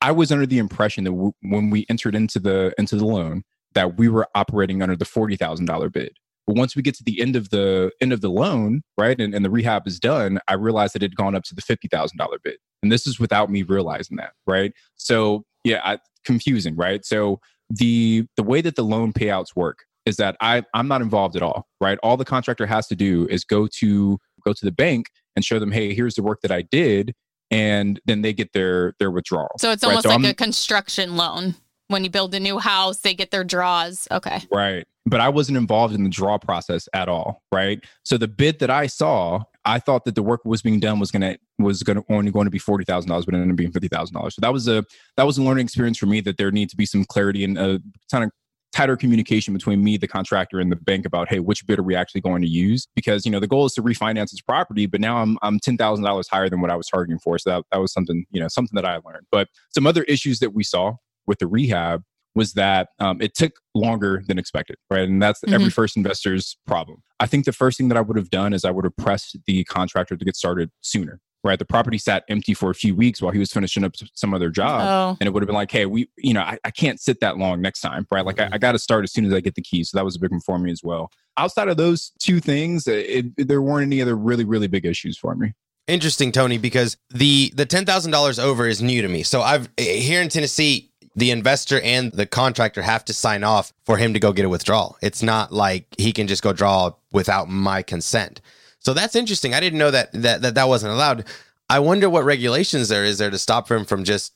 [0.00, 3.42] I was under the impression that w- when we entered into the into the loan
[3.74, 7.36] that we were operating under the $40,000 bid but once we get to the end
[7.36, 10.94] of the end of the loan, right, and, and the rehab is done, I realized
[10.94, 13.50] that it had gone up to the fifty thousand dollar bid, and this is without
[13.50, 14.72] me realizing that, right?
[14.96, 17.04] So yeah, I, confusing, right?
[17.04, 21.36] So the the way that the loan payouts work is that I I'm not involved
[21.36, 21.98] at all, right?
[22.02, 25.58] All the contractor has to do is go to go to the bank and show
[25.58, 27.14] them, hey, here's the work that I did,
[27.50, 29.56] and then they get their their withdrawal.
[29.58, 30.10] So it's almost right?
[30.10, 31.54] so like I'm, a construction loan.
[31.88, 34.06] When you build a new house, they get their draws.
[34.12, 34.42] Okay.
[34.50, 37.84] Right but I wasn't involved in the draw process at all, right?
[38.04, 41.10] So the bid that I saw, I thought that the work was being done was
[41.10, 43.72] gonna was gonna only going to be forty thousand dollars, but it ended up being
[43.72, 44.36] fifty thousand dollars.
[44.36, 44.84] So that was a
[45.16, 47.58] that was a learning experience for me that there needs to be some clarity and
[47.58, 48.30] a kind of
[48.72, 51.96] tighter communication between me, the contractor, and the bank about hey, which bid are we
[51.96, 52.86] actually going to use?
[52.94, 55.76] Because you know the goal is to refinance this property, but now I'm I'm ten
[55.76, 57.36] thousand dollars higher than what I was targeting for.
[57.38, 59.26] So that, that was something you know something that I learned.
[59.32, 60.94] But some other issues that we saw
[61.26, 62.02] with the rehab
[62.34, 65.08] was that um, it took longer than expected, right?
[65.08, 65.54] And that's mm-hmm.
[65.54, 67.02] every first investor's problem.
[67.18, 69.36] I think the first thing that I would have done is I would have pressed
[69.46, 71.58] the contractor to get started sooner, right?
[71.58, 74.48] The property sat empty for a few weeks while he was finishing up some other
[74.48, 74.80] job.
[74.82, 75.16] Oh.
[75.20, 77.36] And it would have been like, hey, we, you know, I, I can't sit that
[77.36, 78.24] long next time, right?
[78.24, 78.52] Like, mm-hmm.
[78.52, 79.90] I, I got to start as soon as I get the keys.
[79.90, 81.10] So that was a big one for me as well.
[81.36, 85.18] Outside of those two things, it, it, there weren't any other really, really big issues
[85.18, 85.52] for me
[85.86, 90.28] interesting tony because the the $10000 over is new to me so i've here in
[90.28, 94.44] tennessee the investor and the contractor have to sign off for him to go get
[94.44, 94.96] a withdrawal.
[95.02, 98.40] It's not like he can just go draw without my consent.
[98.78, 99.52] So that's interesting.
[99.52, 101.26] I didn't know that that that, that wasn't allowed.
[101.68, 104.32] I wonder what regulations there is there to stop him from just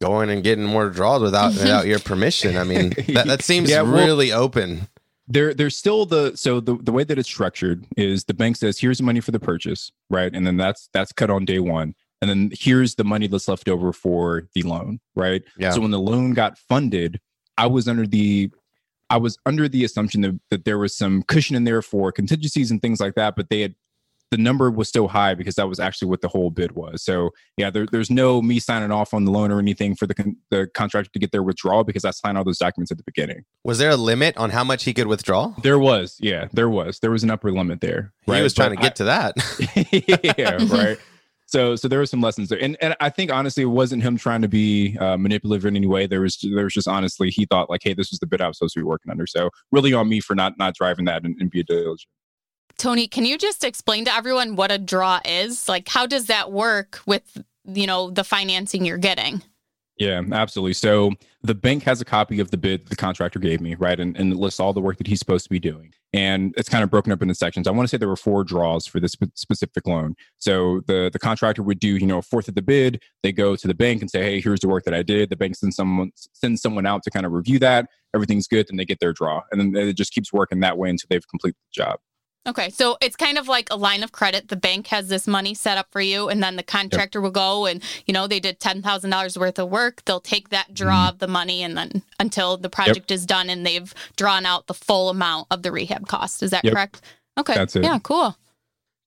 [0.00, 2.56] going and getting more draws without without your permission.
[2.56, 4.88] I mean, that, that seems yeah, well, really open.
[5.28, 8.78] There, there's still the so the, the way that it's structured is the bank says
[8.78, 11.94] here's the money for the purchase, right, and then that's that's cut on day one
[12.28, 15.42] and then here's the money that's left over for the loan right?
[15.58, 15.70] Yeah.
[15.70, 17.20] so when the loan got funded
[17.58, 18.50] i was under the
[19.10, 22.70] i was under the assumption that, that there was some cushion in there for contingencies
[22.70, 23.74] and things like that but they had
[24.30, 27.02] the number was still high because that was actually what the whole bid was.
[27.02, 30.14] So yeah there, there's no me signing off on the loan or anything for the,
[30.14, 33.04] con- the contractor to get their withdrawal because i signed all those documents at the
[33.04, 33.44] beginning.
[33.64, 35.54] Was there a limit on how much he could withdraw?
[35.62, 36.16] There was.
[36.20, 36.98] Yeah there was.
[37.00, 38.38] There was an upper limit there right?
[38.38, 40.34] he was trying but to get I, to that.
[40.38, 40.98] Yeah right
[41.46, 42.62] so so there were some lessons there.
[42.62, 45.86] And, and i think honestly it wasn't him trying to be uh, manipulative in any
[45.86, 46.06] way.
[46.06, 48.48] There was there was just honestly he thought like hey this is the bit i
[48.48, 49.26] was supposed to be working under.
[49.26, 52.08] So really on me for not not driving that and, and be diligent.
[52.78, 55.68] Tony can you just explain to everyone what a draw is?
[55.68, 59.42] Like how does that work with you know the financing you're getting
[59.98, 60.74] yeah, absolutely.
[60.74, 63.98] So the bank has a copy of the bid the contractor gave me, right?
[63.98, 65.92] And, and it lists all the work that he's supposed to be doing.
[66.12, 67.66] And it's kind of broken up into sections.
[67.66, 70.14] I want to say there were four draws for this specific loan.
[70.38, 73.02] So the, the contractor would do, you know, a fourth of the bid.
[73.22, 75.30] They go to the bank and say, hey, here's the work that I did.
[75.30, 77.88] The bank sends someone sends someone out to kind of review that.
[78.14, 78.66] Everything's good.
[78.68, 79.42] Then they get their draw.
[79.50, 82.00] And then it just keeps working that way until they've completed the job.
[82.46, 84.48] Okay, so it's kind of like a line of credit.
[84.48, 87.24] The bank has this money set up for you, and then the contractor yep.
[87.24, 90.04] will go and you know they did ten thousand dollars worth of work.
[90.04, 91.10] They'll take that draw mm.
[91.10, 93.16] of the money, and then until the project yep.
[93.16, 96.42] is done and they've drawn out the full amount of the rehab cost.
[96.42, 96.72] Is that yep.
[96.72, 97.00] correct?
[97.36, 97.82] Okay, that's it.
[97.82, 98.36] Yeah, cool.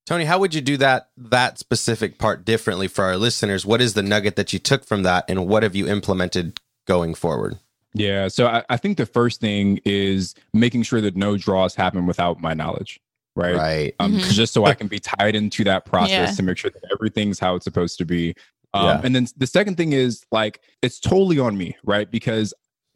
[0.06, 3.65] Tony, how would you do that that specific part differently for our listeners?
[3.65, 7.15] What is the nugget that you took from that, and what have you implemented going
[7.15, 7.58] forward?
[7.93, 12.06] Yeah, so I, I think the first thing is making sure that no draws happen
[12.06, 12.99] without my knowledge
[13.35, 13.55] right?
[13.55, 13.95] Right.
[13.99, 14.29] Um, mm-hmm.
[14.31, 16.31] just so I can be tied into that process yeah.
[16.31, 18.35] to make sure that everything's how it's supposed to be.
[18.73, 19.01] Um, yeah.
[19.03, 22.09] And then the second thing is like it's totally on me, right?
[22.09, 22.53] Because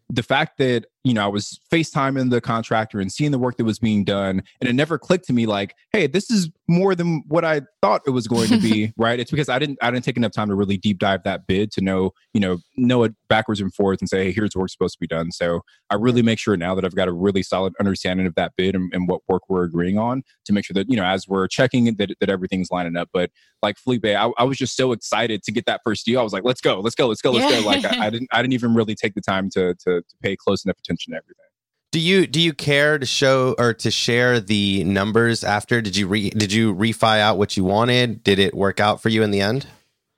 [0.10, 3.66] the fact that you know I was FaceTiming the contractor and seeing the work that
[3.66, 7.24] was being done, and it never clicked to me like, hey, this is more than
[7.28, 9.20] what I thought it was going to be, right?
[9.20, 11.72] It's because I didn't I didn't take enough time to really deep dive that bid
[11.74, 14.94] to know you know know it backwards and forwards and say, hey, here's what's supposed
[14.94, 15.32] to be done.
[15.32, 18.54] So I really make sure now that I've got a really solid understanding of that
[18.56, 21.28] bid and, and what work we're agreeing on to make sure that you know as
[21.28, 23.10] we're checking that that everything's lining up.
[23.12, 23.30] But
[23.62, 26.20] like Felipe, I, I was just so excited to get that first deal.
[26.20, 27.62] I was like, let's go, let's go, let's go, let's yeah.
[27.62, 27.66] go.
[27.68, 30.36] Like I, I, didn't I didn't even really take the time to to, to pay
[30.36, 31.36] close enough attention to everything.
[31.92, 35.80] Do you do you care to show or to share the numbers after?
[35.82, 38.24] Did you re, did you refi out what you wanted?
[38.24, 39.68] Did it work out for you in the end?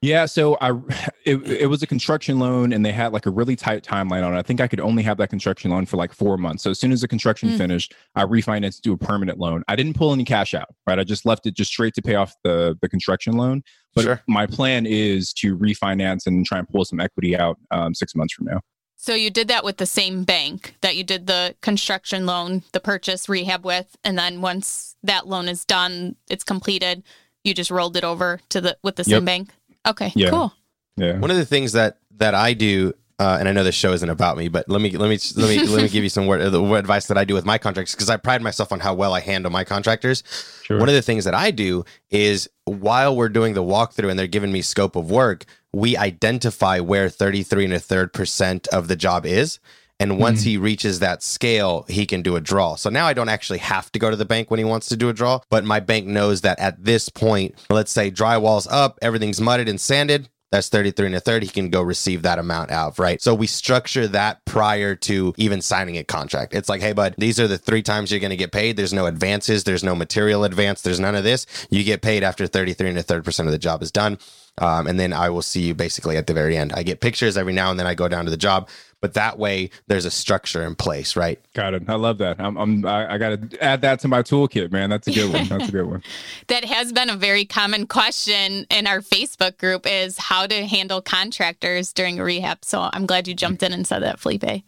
[0.01, 0.69] Yeah, so I
[1.25, 4.33] it, it was a construction loan and they had like a really tight timeline on
[4.35, 4.37] it.
[4.37, 6.63] I think I could only have that construction loan for like 4 months.
[6.63, 7.57] So as soon as the construction Mm.
[7.57, 9.63] finished, I refinanced to a permanent loan.
[9.67, 10.97] I didn't pull any cash out, right?
[10.99, 13.63] I just left it just straight to pay off the the construction loan.
[13.95, 14.21] But Sure.
[14.27, 18.33] my plan is to refinance and try and pull some equity out um, 6 months
[18.33, 18.61] from now.
[18.97, 22.79] So you did that with the same bank that you did the construction loan, the
[22.79, 27.03] purchase rehab with, and then once that loan is done, it's completed,
[27.43, 29.17] you just rolled it over to the with the Yep.
[29.19, 29.49] same bank.
[29.87, 30.29] Okay, Yeah.
[30.29, 30.53] cool.
[30.97, 31.19] Yeah.
[31.19, 34.09] One of the things that that I do, uh, and I know this show isn't
[34.09, 36.49] about me, but let me let me let me let me give you some word,
[36.51, 38.93] the word advice that I do with my contractors because I pride myself on how
[38.95, 40.23] well I handle my contractors.
[40.63, 40.79] Sure.
[40.79, 44.25] One of the things that I do is while we're doing the walkthrough and they're
[44.27, 48.95] giving me scope of work, we identify where 33 and a third percent of the
[48.95, 49.59] job is.
[49.99, 50.49] And once mm-hmm.
[50.49, 52.75] he reaches that scale, he can do a draw.
[52.75, 54.97] So now I don't actually have to go to the bank when he wants to
[54.97, 58.99] do a draw, but my bank knows that at this point, let's say drywall's up,
[59.01, 60.29] everything's mudded and sanded.
[60.51, 61.43] That's 33 and a third.
[61.43, 63.21] He can go receive that amount out, right?
[63.21, 66.53] So we structure that prior to even signing a contract.
[66.53, 68.77] It's like, hey, bud, these are the three times you're going to get paid.
[68.77, 69.65] There's no advances.
[69.65, 70.81] There's no material advance.
[70.81, 71.45] There's none of this.
[71.69, 74.17] You get paid after 33 and a third percent of the job is done.
[74.57, 76.71] Um, and then I will see you basically at the very end.
[76.73, 78.69] I get pictures every now and then I go down to the job,
[79.01, 81.39] but that way there's a structure in place, right?
[81.53, 81.83] Got it.
[81.89, 82.39] I love that.
[82.39, 84.89] I'm, I'm I, I got to add that to my toolkit, man.
[84.89, 85.47] That's a good one.
[85.47, 86.03] That's a good one.
[86.47, 91.01] That has been a very common question in our Facebook group is how to handle
[91.01, 92.63] contractors during rehab.
[92.63, 94.63] So I'm glad you jumped in and said that, Felipe.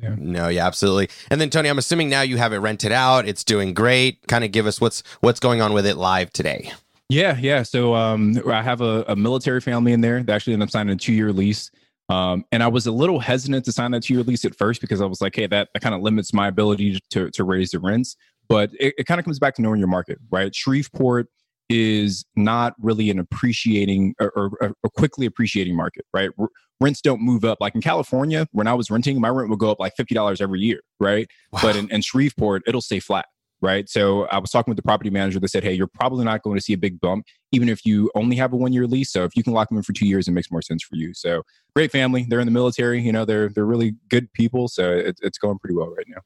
[0.00, 1.10] No, yeah, absolutely.
[1.30, 3.28] And then Tony, I'm assuming now you have it rented out.
[3.28, 4.26] It's doing great.
[4.26, 6.72] Kind of give us what's what's going on with it live today.
[7.12, 7.62] Yeah, yeah.
[7.62, 10.22] So um, I have a, a military family in there.
[10.22, 11.70] They actually ended up signing a two year lease.
[12.08, 14.80] Um, and I was a little hesitant to sign that two year lease at first
[14.80, 17.70] because I was like, hey, that, that kind of limits my ability to, to raise
[17.70, 18.16] the rents.
[18.48, 20.54] But it, it kind of comes back to knowing your market, right?
[20.54, 21.28] Shreveport
[21.68, 26.30] is not really an appreciating or, or a quickly appreciating market, right?
[26.38, 26.48] R-
[26.80, 27.58] rents don't move up.
[27.60, 30.60] Like in California, when I was renting, my rent would go up like $50 every
[30.60, 31.28] year, right?
[31.60, 33.26] But in, in Shreveport, it'll stay flat
[33.62, 33.88] right?
[33.88, 36.56] So I was talking with the property manager that said, hey, you're probably not going
[36.56, 39.10] to see a big bump, even if you only have a one year lease.
[39.10, 40.96] So if you can lock them in for two years, it makes more sense for
[40.96, 41.14] you.
[41.14, 41.42] So
[41.74, 42.26] great family.
[42.28, 43.00] They're in the military.
[43.00, 44.68] You know, they're they're really good people.
[44.68, 46.20] So it, it's going pretty well right now.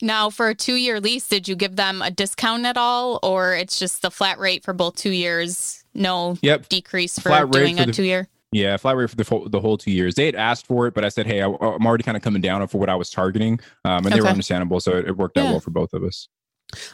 [0.00, 3.54] Now, for a two year lease, did you give them a discount at all, or
[3.54, 5.84] it's just the flat rate for both two years?
[5.94, 6.68] No Yep.
[6.68, 8.28] decrease for Flat doing for a the- two year?
[8.54, 10.14] Yeah, flat rate for the, full- the whole two years.
[10.14, 12.42] They had asked for it, but I said, hey, I, I'm already kind of coming
[12.42, 13.58] down for what I was targeting.
[13.86, 14.78] Um, and they were understandable.
[14.80, 15.50] So it, it worked out Yeah.
[15.52, 16.28] well for both of us.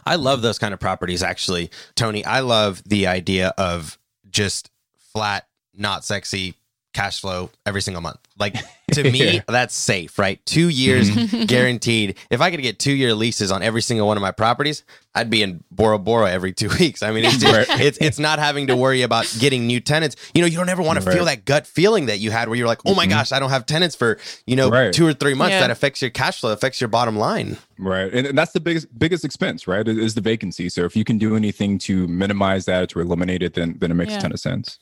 [0.05, 2.25] I love those kind of properties, actually, Tony.
[2.25, 3.99] I love the idea of
[4.31, 4.71] just
[5.13, 6.55] flat, not sexy
[6.99, 8.19] cash flow every single month.
[8.39, 8.55] Like
[8.93, 9.41] to me, Yeah.
[9.47, 10.45] that's safe, right?
[10.47, 11.11] Two years
[11.47, 12.17] guaranteed.
[12.31, 14.85] If I could get two year leases on every single one of my properties,
[15.15, 17.03] I'd be in Bora Bora every two weeks.
[17.03, 20.17] I mean, it's just, it's it's not having to worry about getting new tenants.
[20.35, 22.57] You know, you don't ever want to feel that gut feeling that you had where
[22.59, 23.11] you're like, oh my Mhm.
[23.11, 24.93] gosh, I don't have tenants for you know Right.
[24.93, 25.53] two or three months.
[25.53, 25.61] Yeah.
[25.61, 27.59] That affects your cash flow, affects your bottom line.
[27.79, 28.13] Right.
[28.13, 29.87] And, and that's the biggest biggest expense, right?
[29.87, 30.69] Is is the vacancy.
[30.69, 33.95] So if you can do anything to minimize that, to eliminate it, then then it
[33.95, 34.19] makes Yeah.
[34.19, 34.79] a ton of sense.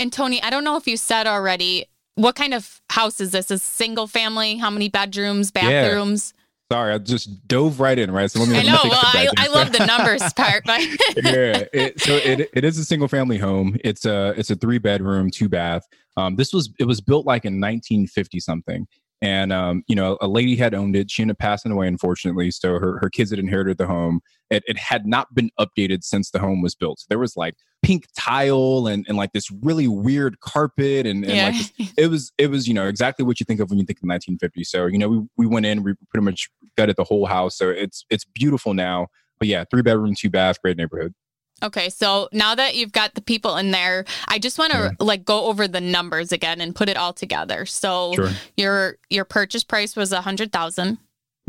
[0.00, 3.50] And Tony, I don't know if you said already, what kind of house is this?
[3.50, 4.56] Is single family?
[4.56, 5.62] How many bedrooms, Yeah.
[5.62, 6.34] bathrooms?
[6.70, 8.30] Sorry, I just dove right in, right?
[8.30, 8.78] So let me I know.
[8.84, 10.80] Well, I, I love the numbers part, but
[11.16, 11.64] yeah.
[11.72, 13.78] It, so it, it is a single family home.
[13.82, 15.82] It's a it's a three bedroom, two bath.
[16.18, 18.86] Um, this was it was built like in 1950 something,
[19.22, 21.10] and um, you know, a lady had owned it.
[21.10, 22.50] She ended up passing away, unfortunately.
[22.50, 24.20] So her her kids had inherited the home.
[24.50, 27.00] It, it had not been updated since the home was built.
[27.00, 31.34] So there was like pink tile and, and like this really weird carpet and, and
[31.34, 31.44] yeah.
[31.46, 33.84] like this it was it was you know exactly what you think of when you
[33.84, 37.04] think of 1950 so you know we, we went in we pretty much gutted the
[37.04, 39.06] whole house so it's it's beautiful now
[39.38, 41.14] but yeah three bedroom two bath great neighborhood
[41.60, 45.24] Okay, so now that you've got the people in there, I just want to like
[45.24, 47.66] go over the numbers again and put it all together.
[47.66, 50.98] So sure your your purchase price was a hundred thousand.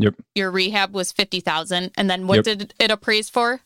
[0.00, 0.14] Yep.
[0.34, 2.44] Your rehab was fifty thousand, and then what Yep.
[2.44, 3.60] did it appraise for?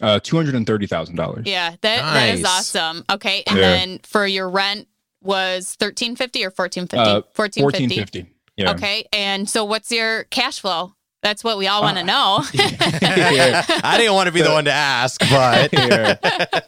[0.00, 3.04] Uh $230000 Yeah, that that is awesome.
[3.10, 3.62] Okay, and Yeah.
[3.70, 4.88] then for your rent
[5.22, 6.98] was thirteen fifty or fourteen fifty?
[6.98, 7.84] Uh, Fourteen fifty.
[7.86, 10.94] 1450 yeah Okay, and so what's your cash flow?
[11.22, 12.44] That's what we all want to Uh, know.
[12.54, 13.62] Yeah.
[13.84, 16.16] I didn't want to be the one to ask, but yeah.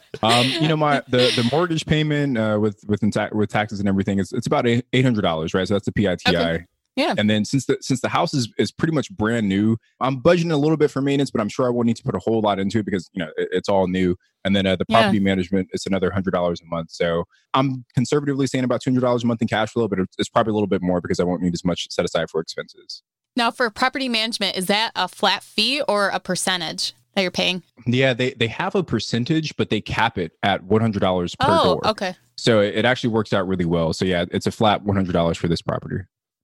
[0.21, 3.89] um, you know, my the, the mortgage payment uh, with with ta- with taxes and
[3.89, 5.67] everything is it's about eight hundred dollars, right?
[5.67, 6.35] So that's the PITI.
[6.37, 6.65] Okay.
[6.95, 7.15] Yeah.
[7.17, 10.51] And then since the since the house is is pretty much brand new, I'm budgeting
[10.51, 12.41] a little bit for maintenance, but I'm sure I won't need to put a whole
[12.41, 14.15] lot into it because you know it, it's all new.
[14.45, 15.01] And then uh, the Yeah.
[15.01, 16.91] property management is another hundred dollars a month.
[16.91, 17.23] So
[17.53, 20.29] I'm conservatively saying about two hundred dollars a month in cash flow, but it's, it's
[20.29, 23.01] probably a little bit more because I won't need as much set aside for expenses.
[23.35, 27.63] now, for property management, is that a flat fee or a percentage that you're paying?
[27.87, 31.47] Yeah, they they have a percentage, but they cap it at one hundred dollars per
[31.49, 31.87] oh, door.
[31.87, 32.15] okay.
[32.35, 33.93] So it, it actually works out really well.
[33.93, 35.97] So yeah, it's a flat $100 for this property.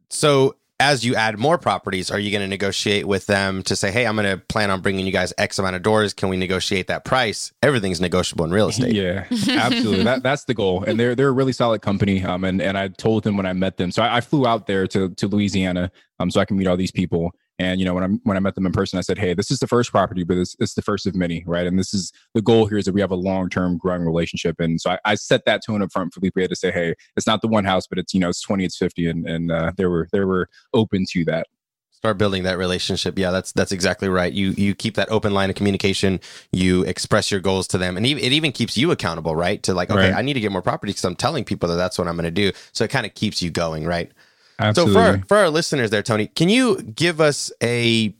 [0.09, 3.91] So as you add more properties, are you going to negotiate with them to say,
[3.91, 6.13] "Hey, I'm going to plan on bringing you guys X amount of doors.
[6.13, 8.95] Can we negotiate that price?" Everything's negotiable in real estate.
[8.95, 10.03] Yeah, absolutely.
[10.03, 12.23] that that's the goal, and they're they're a really solid company.
[12.23, 14.67] Um, and and I told them when I met them, so I, I flew out
[14.67, 17.33] there to to Louisiana, um, so I can meet all these people.
[17.59, 19.51] And you know, when I when I met them in person, I said, "Hey, this
[19.51, 21.67] is the first property, but it's, it's the first of many, right?
[21.67, 24.59] And this is the goal here is that we have a long term growing relationship."
[24.59, 27.27] And so I, I, set that tone up front for Felipe to say, "Hey, it's
[27.27, 29.73] not the one house, but it's you know, it's twenty, it's fifty, and and uh,
[29.75, 31.47] they were they were open to that.
[31.91, 33.19] Start building that relationship.
[33.19, 34.31] Yeah that's that's exactly right.
[34.31, 36.21] You you keep that open line of communication.
[36.53, 37.97] You express your goals to them.
[37.97, 39.61] And it even keeps you accountable right?
[39.63, 40.17] To like okay right.
[40.17, 42.23] i need to get more property because i'm telling people that that's what i'm going
[42.23, 42.53] to do.
[42.71, 44.13] So it kind of keeps you going right
[44.59, 44.93] Absolutely.
[44.93, 48.13] So for our, for our listeners there, Tony, can you give us a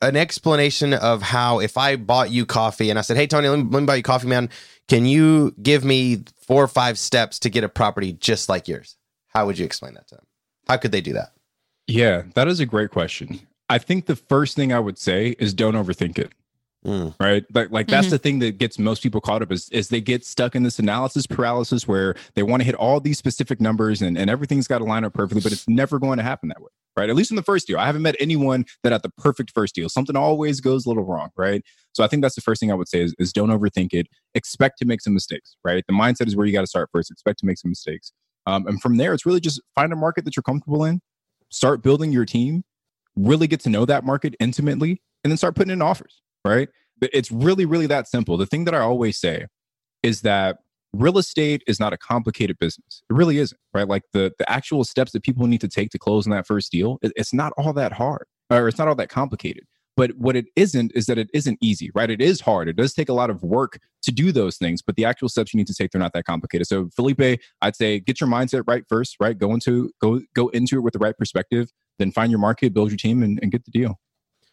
[0.00, 3.58] an explanation of how if I bought you coffee and I said, "Hey Tony, let
[3.58, 4.48] me, let me buy you coffee, man.
[4.88, 8.96] Can you give me four or five steps to get a property just like yours?"
[9.28, 10.26] How would you explain that to them?
[10.68, 11.32] How could they do that?
[11.86, 13.40] Yeah, that is a great question.
[13.68, 16.32] I think the first thing I would say is don't overthink it.
[16.84, 17.14] Mm.
[17.20, 17.44] Right.
[17.54, 18.10] Like, like that's mm-hmm.
[18.12, 20.78] the thing that gets most people caught up is, is they get stuck in this
[20.78, 24.78] analysis paralysis where they want to hit all these specific numbers and, and everything's got
[24.78, 26.68] to line up perfectly, but it's never going to happen that way.
[26.96, 27.08] Right.
[27.08, 27.78] At least in the first deal.
[27.78, 31.04] I haven't met anyone that at the perfect first deal, something always goes a little
[31.04, 31.30] wrong.
[31.36, 31.64] Right.
[31.92, 34.08] So I think that's the first thing I would say is, is don't overthink it.
[34.34, 35.56] Expect to make some mistakes.
[35.64, 35.84] Right.
[35.86, 37.10] The mindset is where you got to start first.
[37.10, 38.12] Expect to make some mistakes.
[38.46, 41.00] Um, and from there, it's really just find a market that you're comfortable in,
[41.48, 42.64] start building your team,
[43.14, 46.22] really get to know that market intimately, and then start putting in offers.
[46.44, 46.68] Right
[47.02, 48.36] but it's really, really that simple.
[48.36, 49.46] The thing that I always say
[50.04, 50.58] is that
[50.92, 53.02] real estate is not a complicated business.
[53.10, 53.88] It really isn't, right?
[53.88, 56.70] Like the the actual steps that people need to take to close on that first
[56.70, 59.64] deal, it's not all that hard, or it's not all that complicated.
[59.96, 62.08] But what it isn't is that it isn't easy, right?
[62.08, 62.68] It is hard.
[62.68, 65.52] It does take a lot of work to do those things, but the actual steps
[65.52, 66.68] you need to take, they're not that complicated.
[66.68, 69.36] So Felipe, I'd say get your mindset right first, right?
[69.36, 72.90] Go into go go into it with the right perspective, then find your market, build
[72.90, 73.98] your team, and, and get the deal.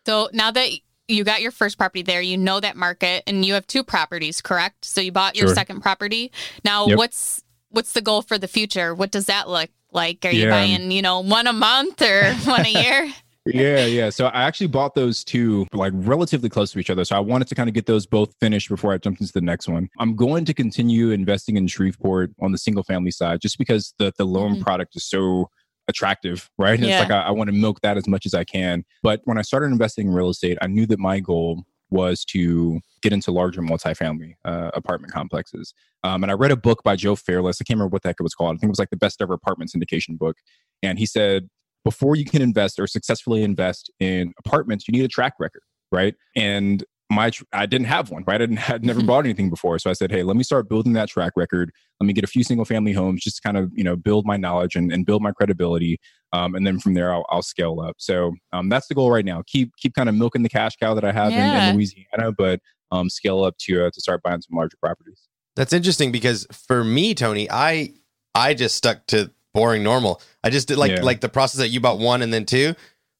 [0.07, 0.71] So now that
[1.09, 4.41] you got your first property there, you know that market, and you have two properties,
[4.41, 4.85] correct?
[4.85, 5.55] So you bought your sure.
[5.55, 6.31] second property.
[6.63, 6.97] Now, yep.
[6.97, 8.93] what's what's the goal for the future?
[8.93, 10.25] What does that look like?
[10.25, 13.13] Are you buying, you know, one a month or one a year?
[13.45, 14.09] yeah, yeah.
[14.09, 17.05] So I actually bought those two like relatively close to each other.
[17.05, 19.41] So I wanted to kind of get those both finished before I jumped into the
[19.41, 19.89] next one.
[19.99, 24.13] I'm going to continue investing in Shreveport on the single family side just because the
[24.17, 24.63] the loan mm-hmm.
[24.63, 25.49] product is so
[25.89, 26.79] attractive, right?
[26.79, 27.01] Yeah.
[27.01, 28.85] It's like I, I want to milk that as much as I can.
[29.03, 32.79] But when I started investing in real estate, I knew that my goal was to
[33.01, 35.73] get into larger multifamily uh, apartment complexes.
[36.03, 37.57] Um, and I read a book by Joe Fairless.
[37.59, 38.55] I can't remember what the heck it was called.
[38.55, 40.37] I think it was like the best ever apartment syndication book.
[40.83, 41.49] And he said,
[41.83, 46.13] before you can invest or successfully invest in apartments, you need a track record, right?
[46.35, 48.35] And my I didn't have one, right?
[48.35, 50.93] I didn't had never bought anything before, so I said, hey, let me start building
[50.93, 51.71] that track record.
[51.99, 54.25] Let me get a few single family homes, just to kind of you know build
[54.25, 55.99] my knowledge and, and build my credibility,
[56.33, 57.95] um, and then from there I'll, I'll scale up.
[57.99, 59.43] So um, that's the goal right now.
[59.47, 61.63] Keep keep kind of milking the cash cow that I have yeah.
[61.63, 62.59] in, in, Louisiana, but
[62.91, 65.27] um, scale up to uh, to start buying some larger properties.
[65.55, 67.93] That's interesting because for me, Tony, I
[68.35, 70.21] I just stuck to boring normal.
[70.43, 71.01] I just did like yeah.
[71.01, 72.75] like the process that you bought one and then two.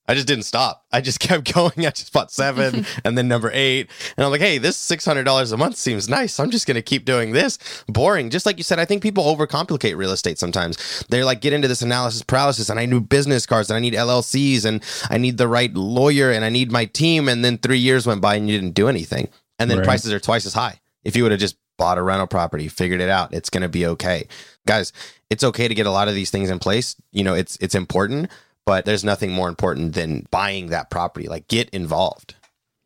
[0.10, 0.88] I just didn't stop.
[0.91, 1.86] I just kept going.
[1.86, 3.91] I just bought seven and then number eight.
[4.18, 6.39] And I'm like, hey, this $600 a month seems nice.
[6.39, 7.60] I'm just going to keep doing this.
[7.88, 8.32] Boring.
[8.32, 11.05] Just like you said, I think people overcomplicate real estate sometimes.
[11.10, 13.93] They're like, get into this analysis paralysis and I need business cards and I need
[13.93, 17.30] LLCs and I need the right lawyer and I need my team.
[17.30, 19.30] And then three years went by and you didn't do anything.
[19.60, 19.86] And then right.
[19.86, 20.80] prices are twice as high.
[21.03, 23.70] If you would have just bought a rental property, figured it out, it's going to
[23.70, 24.28] be okay.
[24.66, 24.91] Guys,
[25.30, 26.95] it's okay to get a lot of these things in place.
[27.12, 28.32] You know, it's it's important
[28.70, 31.28] but there's nothing more important than buying that property.
[31.28, 32.36] Like get involved.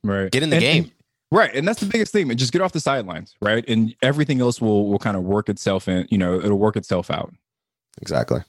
[0.01, 0.31] Right.
[0.31, 0.83] Get in the and, game.
[0.83, 0.91] And,
[1.29, 1.53] right.
[1.53, 2.33] And that's the biggest thing.
[2.37, 3.35] just get off the sidelines.
[3.41, 3.65] Right.
[3.67, 7.11] And everything else will will kind of work itself in, you know, it'll work itself
[7.11, 7.33] out.
[8.01, 8.39] Exactly.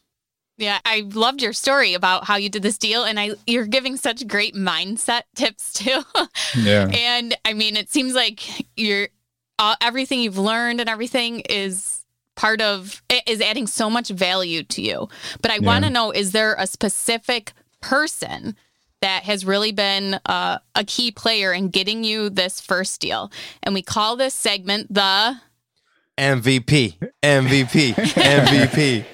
[0.58, 3.96] Yeah, I loved your story about how you did this deal, and I you're giving
[3.96, 6.04] such great mindset tips too.
[6.56, 8.40] yeah, and I mean, it seems like
[8.76, 9.08] you're
[9.58, 12.03] uh, everything you've learned and everything is
[12.36, 15.08] part of is adding so much value to you.
[15.40, 15.66] But I yeah.
[15.66, 18.56] want to know is there a specific person
[19.00, 23.30] that has really been uh, a key player in getting you this first deal?
[23.62, 25.40] And we call this segment the
[26.18, 29.04] MVP, MVP, MVP.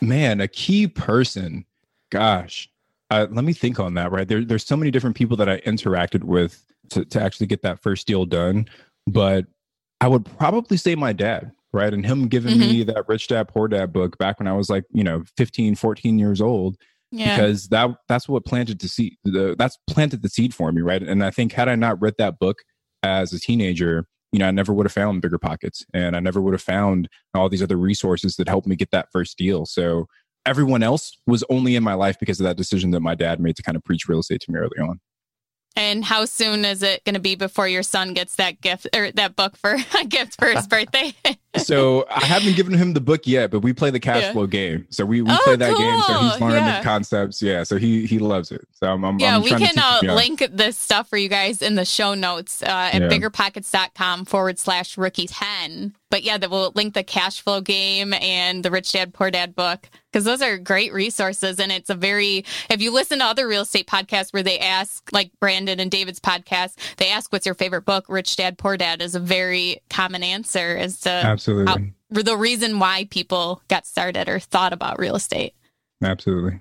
[0.00, 1.64] Man, a key person.
[2.10, 2.68] Gosh,
[3.10, 4.10] uh, let me think on that.
[4.10, 7.62] Right there, there's so many different people that I interacted with to, to actually get
[7.62, 8.66] that first deal done.
[9.06, 9.46] But
[10.00, 11.92] I would probably say my dad, right?
[11.92, 12.70] And him giving mm-hmm.
[12.70, 15.74] me that Rich Dad Poor Dad book back when I was like, you know, 15,
[15.74, 16.76] 14 years old.
[17.10, 17.36] Yeah.
[17.36, 19.16] Because that that's what planted the seed.
[19.24, 21.02] The, that's planted the seed for me, right?
[21.02, 22.62] And I think had I not read that book
[23.02, 26.40] as a teenager, you know, I never would have found bigger pockets and I never
[26.40, 29.66] would have found all these other resources that helped me get that first deal.
[29.66, 30.06] So
[30.46, 33.56] everyone else was only in my life because of that decision that my dad made
[33.56, 35.00] to kind of preach real estate to me early on.
[35.76, 39.10] And how soon is it going to be before your son gets that gift or
[39.12, 41.14] that book for a gift for his birthday?
[41.56, 44.32] so I haven't given him the book yet, but we play the cash yeah.
[44.32, 44.86] flow game.
[44.90, 45.78] So we, we oh, play that cool.
[45.78, 46.02] game.
[46.02, 46.78] So he's learning yeah.
[46.78, 47.42] the concepts.
[47.42, 47.62] Yeah.
[47.62, 48.66] So he he loves it.
[48.82, 49.36] So I'm, I'm yeah.
[49.36, 52.90] I'm we can uh, link this stuff for you guys in the show notes uh,
[52.92, 53.08] at yeah.
[53.08, 55.94] biggerpockets.com forward slash rookie ten.
[56.10, 59.54] But yeah, that will link the cash flow game and the Rich Dad Poor Dad
[59.54, 61.60] book because those are great resources.
[61.60, 65.08] And it's a very, if you listen to other real estate podcasts where they ask,
[65.12, 68.06] like Brandon and David's podcast, they ask, what's your favorite book?
[68.08, 72.80] Rich Dad Poor Dad is a very common answer as to absolutely how, the reason
[72.80, 75.54] why people got started or thought about real estate.
[76.02, 76.60] Absolutely.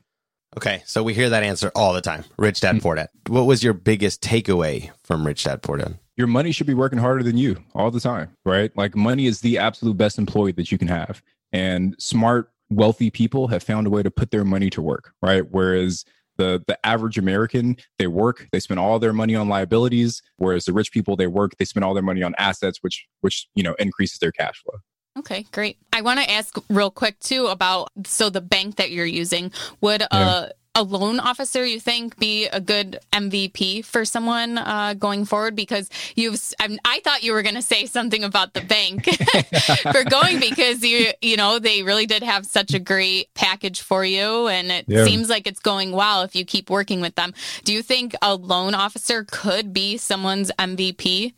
[0.57, 2.25] Okay, so we hear that answer all the time.
[2.37, 3.09] Rich Dad Poor Dad.
[3.27, 5.97] What was your biggest takeaway from Rich Dad Poor Dad?
[6.21, 8.71] your money should be working harder than you all the time, right?
[8.77, 11.23] Like money is the absolute best employee that you can have.
[11.51, 15.43] And smart, wealthy people have found a way to put their money to work, right?
[15.49, 16.05] Whereas
[16.37, 20.73] the the average American, they work, they spend all their money on liabilities, whereas the
[20.73, 23.73] rich people they work, they spend all their money on assets which which, you know,
[23.79, 24.79] increases their cash flow.
[25.17, 25.77] Okay, great.
[25.91, 29.51] I want to ask real quick too about so the bank that you're using
[29.81, 30.45] would yeah.
[30.45, 35.55] a a loan officer you think be a good MVP for someone uh, going forward?
[35.55, 39.05] Because you've, I'm, i thought you were going to say something about the bank
[39.91, 44.05] for going because you, you know, they really did have such a great package for
[44.05, 45.03] you, and it yeah.
[45.03, 47.33] seems like it's going well if you keep working with them.
[47.63, 51.33] Do you think a loan officer could be someone's MVP?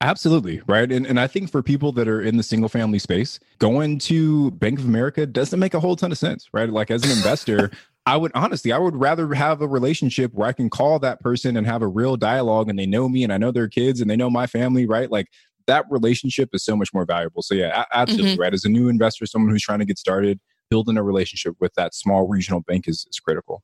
[0.00, 0.62] Absolutely.
[0.68, 0.90] Right.
[0.92, 4.52] And, and I think for people that are in the single family space, going to
[4.52, 6.48] Bank of America doesn't make a whole ton of sense.
[6.52, 6.70] Right.
[6.70, 7.70] Like as an investor,
[8.06, 11.56] I would honestly, I would rather have a relationship where I can call that person
[11.56, 14.08] and have a real dialogue and they know me and I know their kids and
[14.08, 14.86] they know my family.
[14.86, 15.10] Right.
[15.10, 15.26] Like
[15.66, 17.42] that relationship is so much more valuable.
[17.42, 18.32] So yeah, absolutely.
[18.32, 18.40] Mm-hmm.
[18.40, 18.54] Right.
[18.54, 20.38] As a new investor, someone who's trying to get started,
[20.70, 23.62] building a relationship with that small regional bank is, is critical.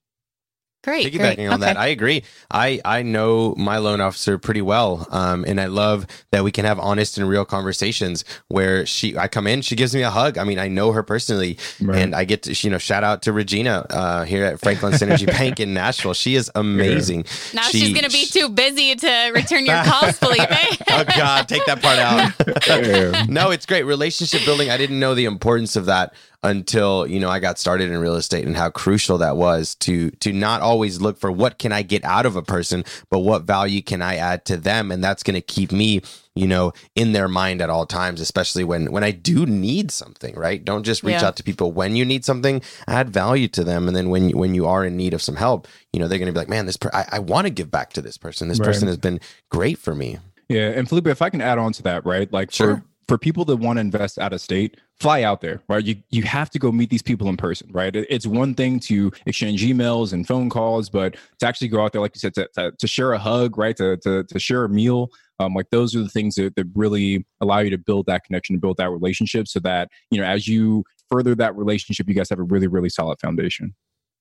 [0.84, 1.06] Great.
[1.06, 1.46] Piggybacking great.
[1.46, 1.72] on okay.
[1.72, 2.24] that, I agree.
[2.50, 5.08] I, I know my loan officer pretty well.
[5.10, 9.28] Um, and I love that we can have honest and real conversations where she, I
[9.28, 10.36] come in, she gives me a hug.
[10.36, 11.98] I mean, I know her personally right.
[11.98, 15.26] and I get to, you know, shout out to Regina, uh, here at Franklin Synergy
[15.38, 16.12] Bank in Nashville.
[16.12, 17.20] She is amazing.
[17.20, 17.32] Yeah.
[17.54, 20.48] Now she, she's going to be too busy to return your calls, Felipe.
[20.90, 23.28] oh God, take that part out.
[23.30, 23.84] no, it's great.
[23.84, 24.68] Relationship building.
[24.68, 26.12] I didn't know the importance of that
[26.44, 30.10] until you know I got started in real estate and how crucial that was to
[30.10, 33.42] to not always look for what can I get out of a person, but what
[33.42, 36.02] value can I add to them, and that's going to keep me
[36.34, 40.34] you know in their mind at all times especially when when i do need something
[40.34, 41.28] right don't just reach yeah.
[41.28, 44.36] out to people when you need something add value to them and then when you,
[44.36, 46.48] when you are in need of some help you know they're going to be like
[46.48, 48.66] man this per- i, I want to give back to this person this right.
[48.66, 50.18] person has been great for me
[50.48, 52.78] yeah and felipe if i can add on to that right like sure.
[52.78, 55.84] for for people that want to invest out of state, fly out there, right?
[55.84, 57.94] You you have to go meet these people in person, right?
[57.94, 62.00] It's one thing to exchange emails and phone calls, but to actually go out there,
[62.00, 63.76] like you said, to, to, to share a hug, right?
[63.76, 67.26] To, to, to share a meal, um, like those are the things that, that really
[67.40, 70.46] allow you to build that connection and build that relationship so that, you know, as
[70.46, 73.74] you further that relationship, you guys have a really, really solid foundation.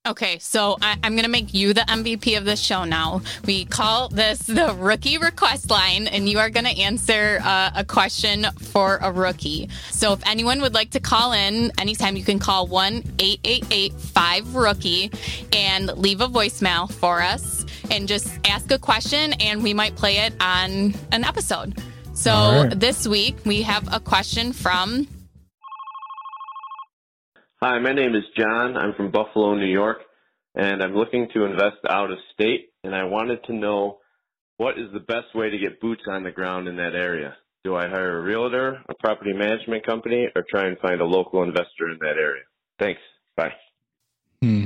[0.05, 3.21] Okay, so I, am going to make you the MVP of the show now.
[3.45, 7.85] We call this the rookie request line, and you are going to answer uh, a
[7.85, 9.69] question for a rookie.
[9.91, 14.55] So if anyone would like to call in anytime, you can call 1 888 5
[14.55, 15.09] Rookie
[15.53, 20.17] and leave a voicemail for us and just ask a question, and we might play
[20.17, 21.81] it on an episode.
[22.13, 22.77] So right.
[22.77, 25.07] this week, we have a question from
[27.65, 28.75] Hi, my name is John.
[28.75, 29.99] I'm from Buffalo, New York,
[30.53, 33.99] and I'm looking to invest out of state, and I wanted to know
[34.57, 37.37] what is the best way to get boots on the ground in that area?
[37.63, 41.41] Do I hire a realtor, a property management company, or try and find a local
[41.41, 42.43] investor in that area?
[42.79, 42.99] Thanks.
[43.37, 43.53] Bye.
[44.41, 44.65] Hmm.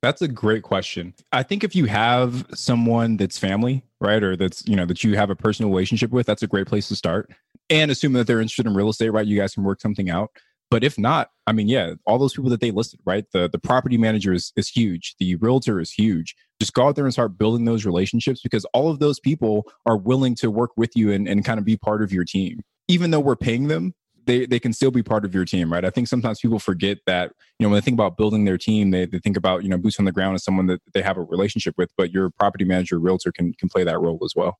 [0.00, 1.12] That's a great question.
[1.32, 5.18] I think if you have someone that's family, right, or that's, you know, that you
[5.18, 7.30] have a personal relationship with, that's a great place to start.
[7.68, 10.30] And assuming that they're interested in real estate, right, you guys can work something out.
[10.72, 13.26] But if not, I mean, yeah, all those people that they listed, right?
[13.30, 15.16] The the property manager is, is huge.
[15.18, 16.34] The realtor is huge.
[16.60, 19.98] Just go out there and start building those relationships because all of those people are
[19.98, 22.62] willing to work with you and, and kind of be part of your team.
[22.88, 23.92] Even though we're paying them,
[24.24, 25.84] they, they can still be part of your team, right?
[25.84, 28.92] I think sometimes people forget that, you know, when they think about building their team,
[28.92, 31.18] they, they think about, you know, boots on the ground as someone that they have
[31.18, 34.58] a relationship with, but your property manager, realtor can, can play that role as well.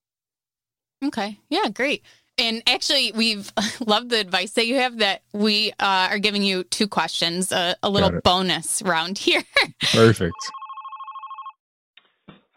[1.03, 1.41] Okay.
[1.49, 2.05] Yeah, great.
[2.39, 3.53] And actually, we've
[3.87, 7.75] loved the advice that you have that we uh, are giving you two questions, uh,
[7.83, 9.43] a little bonus round here.
[9.93, 10.35] Perfect.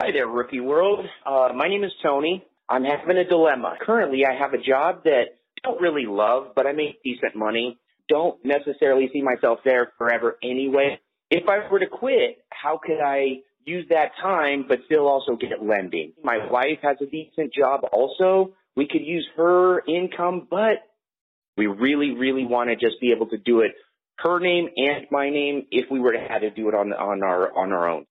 [0.00, 1.06] Hi there, Rookie World.
[1.24, 2.44] Uh, my name is Tony.
[2.68, 3.76] I'm having a dilemma.
[3.80, 5.24] Currently, I have a job that
[5.64, 7.78] I don't really love, but I make decent money.
[8.08, 11.00] Don't necessarily see myself there forever anyway.
[11.30, 15.62] If I were to quit, how could I use that time but still also get
[15.62, 16.12] lending?
[16.22, 18.54] My wife has a decent job also.
[18.76, 20.82] We could use her income, but
[21.56, 23.72] we really, really want to just be able to do it
[24.18, 27.22] her name and my name if we were to have to do it on on
[27.22, 28.06] our on our own.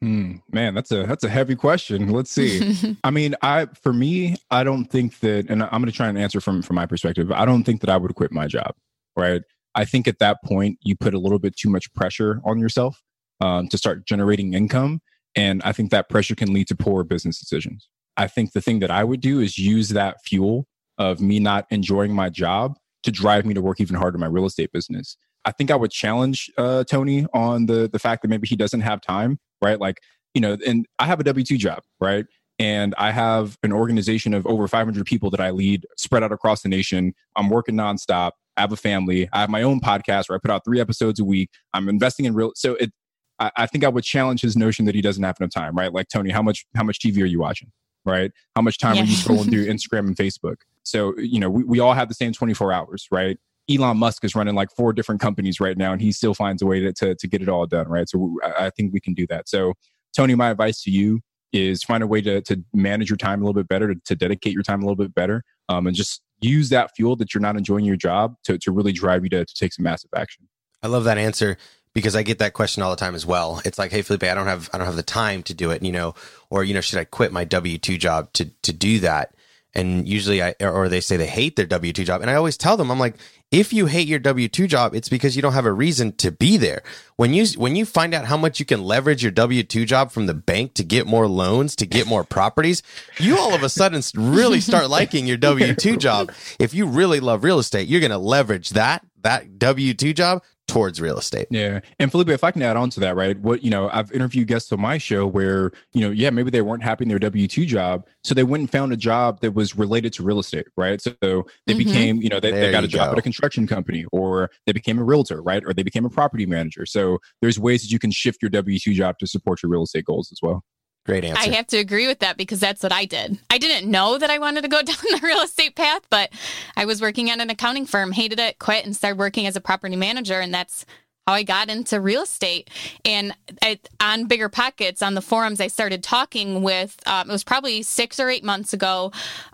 [0.00, 2.10] Hmm, man, that's a that's a heavy question.
[2.10, 2.96] Let's see.
[3.04, 6.18] I mean, I for me, I don't think that, and I'm going to try and
[6.18, 7.30] answer from from my perspective.
[7.32, 8.74] I don't think that I would quit my job.
[9.16, 9.42] Right.
[9.76, 13.02] I think at that point you put a little bit too much pressure on yourself
[13.40, 15.00] um, to start generating income,
[15.34, 17.88] and I think that pressure can lead to poor business decisions.
[18.16, 20.66] I think the thing that I would do is use that fuel
[20.98, 24.26] of me not enjoying my job to drive me to work even harder in my
[24.26, 25.16] real estate business.
[25.44, 28.80] I think I would challenge uh, Tony on the the fact that maybe he doesn't
[28.80, 29.78] have time, right?
[29.78, 29.98] Like,
[30.32, 32.24] you know, and I have a W two job, right?
[32.58, 36.62] And I have an organization of over 500 people that I lead, spread out across
[36.62, 37.12] the nation.
[37.36, 38.32] I'm working nonstop.
[38.56, 39.28] I have a family.
[39.32, 41.50] I have my own podcast where I put out three episodes a week.
[41.72, 42.52] I'm investing in real.
[42.54, 42.92] So it,
[43.40, 45.92] I, I think I would challenge his notion that he doesn't have enough time, right?
[45.92, 47.72] Like Tony, how much how much TV are you watching?
[48.04, 48.32] Right?
[48.54, 49.02] How much time Yeah.
[49.02, 50.56] are you scrolling through Instagram and Facebook?
[50.82, 53.38] So you know, we, we all have the same 24 hours, right?
[53.70, 56.66] Elon Musk is running like four different companies right now, and he still finds a
[56.66, 58.08] way to to, to get it all done, right?
[58.08, 59.48] So I, I think we can do that.
[59.48, 59.74] So
[60.16, 61.20] Tony, my advice to you
[61.52, 64.14] is find a way to to manage your time a little bit better, to, to
[64.14, 67.40] dedicate your time a little bit better, um, and just use that fuel that you're
[67.40, 70.46] not enjoying your job to to really drive you to, to take some massive action.
[70.82, 71.56] I love that answer
[71.94, 73.62] because I get that question all the time as well.
[73.64, 75.82] It's like, hey Felipe, I don't have I don't have the time to do it,
[75.82, 76.14] you know,
[76.50, 79.34] or you know, should I quit my W two job to to do that?
[79.76, 82.20] And usually I or they say they hate their W two job.
[82.20, 83.16] And I always tell them, I'm like,
[83.50, 86.30] if you hate your W two job, it's because you don't have a reason to
[86.30, 86.82] be there.
[87.16, 90.10] When you when you find out how much you can leverage your W two job
[90.10, 92.82] from the bank to get more loans, to get more properties,
[93.18, 96.32] you all of a sudden really start liking your W two job.
[96.58, 101.00] If you really love real estate, you're gonna leverage that that W two job towards
[101.00, 101.46] real estate.
[101.50, 101.80] Yeah.
[101.98, 103.38] And Felipe, if I can add on to that, right?
[103.38, 106.62] What, you know, I've interviewed guests on my show where, you know, yeah, maybe they
[106.62, 108.06] weren't happy in their W 2 job.
[108.22, 111.00] So they went and found a job that was related to real estate, right?
[111.00, 111.76] So they Mhm.
[111.76, 113.12] became, you know, they, they got a job go.
[113.12, 115.62] at a construction company or they became a realtor, right?
[115.66, 116.86] Or they became a property manager.
[116.86, 119.82] So there's ways that you can shift your W 2 job to support your real
[119.82, 120.64] estate goals as well.
[121.04, 121.50] Great answer.
[121.50, 123.38] I have to agree with that because that's what I did.
[123.50, 126.30] I didn't know that I wanted to go down the real estate path, but
[126.76, 129.60] I was working at an accounting firm, hated it, quit, and started working as a
[129.60, 130.40] property manager.
[130.40, 130.86] And that's
[131.26, 132.70] how I got into real estate.
[133.04, 137.44] And I, on Bigger Pockets, on the forums, I started talking with, um, it was
[137.44, 139.12] probably six or eight months ago,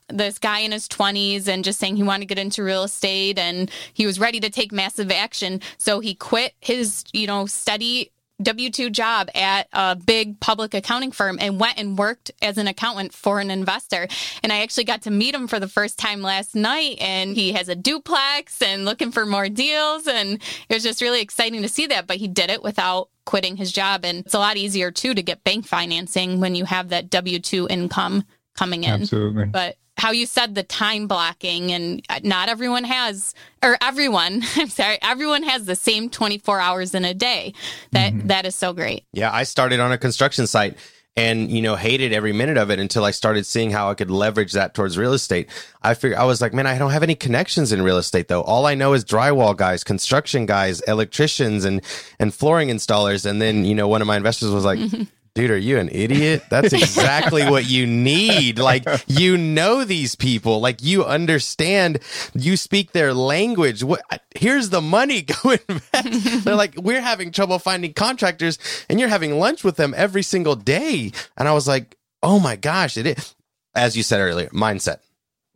[0.09, 3.39] this guy in his 20s and just saying he wanted to get into real estate
[3.39, 5.61] and he was ready to take massive action.
[5.79, 8.11] So he quit his, you know, steady
[8.43, 12.67] W 2 job at a big public accounting firm and went and worked as an
[12.67, 14.09] accountant for an investor.
[14.43, 16.99] And I actually got to meet him for the first time last night.
[17.01, 20.07] And he has a duplex and looking for more deals.
[20.07, 22.07] And it was just really exciting to see that.
[22.07, 24.05] But he did it without quitting his job.
[24.05, 27.39] And it's a lot easier, too, to get bank financing when you have that W
[27.39, 28.25] 2 income
[28.57, 29.45] coming in Absolutely.
[29.47, 34.69] but how you said the time blocking and uh, not everyone has or everyone i'm
[34.69, 37.53] sorry everyone has the same 24 hours in a day
[37.93, 38.27] that mm-hmm.
[38.27, 40.77] that is so great Yeah, I started on a construction site
[41.17, 44.11] and you know hated every minute of it until I started seeing how I could
[44.11, 45.49] leverage that towards real estate.
[45.83, 48.43] I figured I was like, man, I don't have any connections in real estate though.
[48.43, 51.83] All I know is drywall guys, construction guys, electricians and
[52.19, 54.79] and flooring installers and then, you know, one of my investors was like
[55.41, 56.45] Dude, are you an idiot?
[56.51, 58.59] That's exactly what you need.
[58.59, 60.61] Like, you know these people.
[60.61, 62.01] Like, you understand.
[62.35, 63.83] You speak their language.
[63.83, 64.03] What?
[64.35, 65.23] Here's the money.
[65.43, 66.45] Go invest.
[66.45, 70.57] They're like, we're having trouble finding contractors, and you're having lunch with them every single
[70.57, 71.13] day.
[71.37, 73.35] And I was like, oh my gosh, it is.
[73.75, 74.99] As you said earlier, mindset.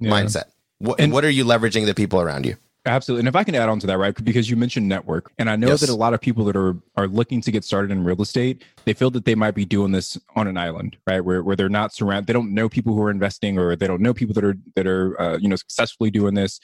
[0.00, 0.10] Yeah.
[0.10, 0.44] Mindset.
[0.78, 2.56] What, And- what are you leveraging the people around you?
[2.86, 3.20] Absolutely.
[3.20, 4.14] And if I can add on to that, right?
[4.24, 5.32] Because you mentioned network.
[5.38, 5.80] And I know Yes.
[5.80, 8.62] that a lot of people that are are looking to get started in real estate,
[8.84, 11.24] they feel that they might be doing this on an island, right?
[11.24, 14.02] Where where they're not surrounded, they don't know people who are investing or they don't
[14.02, 16.60] know people that are that are uh, you know successfully doing this.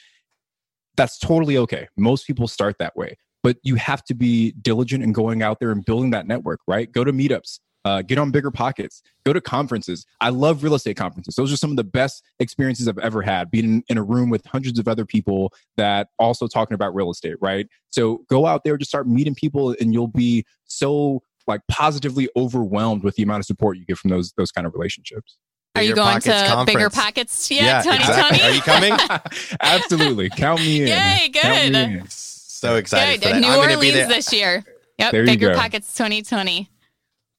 [0.97, 1.89] That's totally okay.
[1.97, 3.17] Most people start that way.
[3.43, 6.93] But you have to be diligent in going out there and building that network, right?
[6.93, 10.07] Go to meetups, uh, get on bigger pockets, go to conferences.
[10.21, 11.35] I love real estate conferences.
[11.35, 14.31] Those are some of the best experiences I've ever had, being in, in a room
[14.31, 17.67] with hundreds of other people that also talking about real estate, right?
[17.91, 23.03] So go out there, just start meeting people, and you'll be so like positively overwhelmed
[23.03, 25.39] with the amount of support you get from those those kind of relationships.
[25.75, 28.43] are you going to Pockets bigger pockets yeah, Yeah, 2020 exactly.
[28.43, 29.57] Are you coming?
[29.61, 30.89] Absolutely, count me in.
[30.89, 32.11] Yay, Count me good.
[32.11, 33.29] So excited Good.
[33.29, 33.41] for that.
[33.41, 34.09] New I'm gonna be Orleans there.
[34.09, 34.65] this year.
[34.99, 35.13] Yep.
[35.13, 35.55] There Bigger.
[35.55, 36.69] Pockets 2020.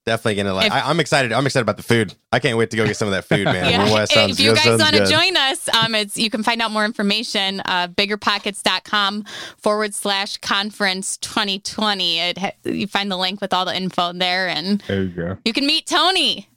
[0.06, 0.68] Definitely gonna like.
[0.68, 1.32] If- I, I'm excited.
[1.32, 2.16] I'm excited about the food.
[2.32, 3.56] I can't wait to go get some of that food, man.
[3.72, 3.88] Yeah.
[3.88, 6.60] Boy, that sounds, if you guys want to join us, um, it's you can find
[6.62, 9.26] out more information uh, biggerpockets.com
[9.58, 12.20] forward slash conference 2020.
[12.20, 15.38] It ha- you find the link with all the info there, and There you go.
[15.46, 16.48] you can meet Tony.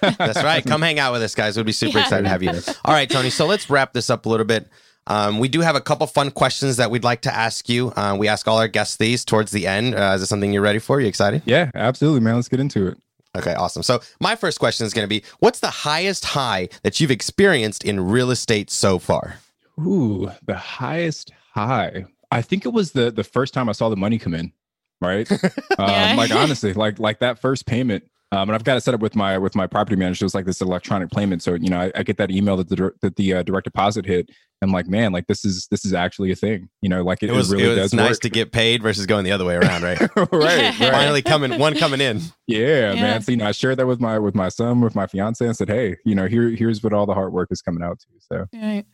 [0.00, 0.64] That's right.
[0.64, 1.56] Come hang out with us, guys.
[1.56, 2.04] We'd be super Yeah.
[2.04, 2.50] excited to have you.
[2.84, 3.30] All right, Tony.
[3.30, 4.68] So let's wrap this up a little bit.
[5.06, 7.92] Um, we do have a couple fun questions that we'd like to ask you.
[7.96, 9.94] Uh, we ask all our guests these towards the end.
[9.94, 11.00] Uh, is it something you're ready for?
[11.00, 11.42] You excited?
[11.44, 12.36] Yeah, absolutely, man.
[12.36, 12.98] Let's get into it.
[13.36, 13.82] Okay, awesome.
[13.82, 17.84] So my first question is going to be: What's the highest high that you've experienced
[17.84, 19.38] in real estate so far?
[19.80, 22.04] Ooh, the highest high.
[22.30, 24.52] I think it was the the first time I saw the money come in.
[25.00, 25.28] Right.
[25.76, 28.04] Um, like honestly, like like that first payment.
[28.34, 30.24] Um, and I've got it set up with my with my property manager.
[30.24, 31.42] It's like this electronic payment.
[31.42, 34.04] So you know, I, I get that email that the that the uh, direct deposit
[34.06, 34.28] hit.
[34.60, 36.68] I'm like, man, like this is this is actually a thing.
[36.82, 38.20] You know, like it, It was really it was does nice work.
[38.20, 40.00] to get paid versus going the other way around, right?
[40.16, 40.74] right, right.
[40.74, 42.20] Finally coming one coming in.
[42.46, 43.02] Yeah, Yeah.
[43.02, 43.22] man.
[43.22, 45.56] So you know, I shared that with my with my son, with my fiance, and
[45.56, 48.06] said, hey, you know, here here's what all the hard work is coming out to.
[48.20, 48.84] So Right.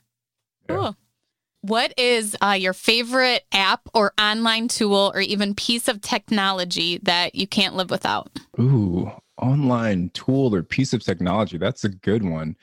[0.68, 0.76] Yeah.
[0.76, 0.97] Cool.
[1.62, 7.34] What is uh, your favorite app or online tool or even piece of technology that
[7.34, 8.30] you can't live without?
[8.59, 9.11] Ooh,
[9.41, 11.59] online tool or piece of technology.
[11.59, 12.57] That's a good one.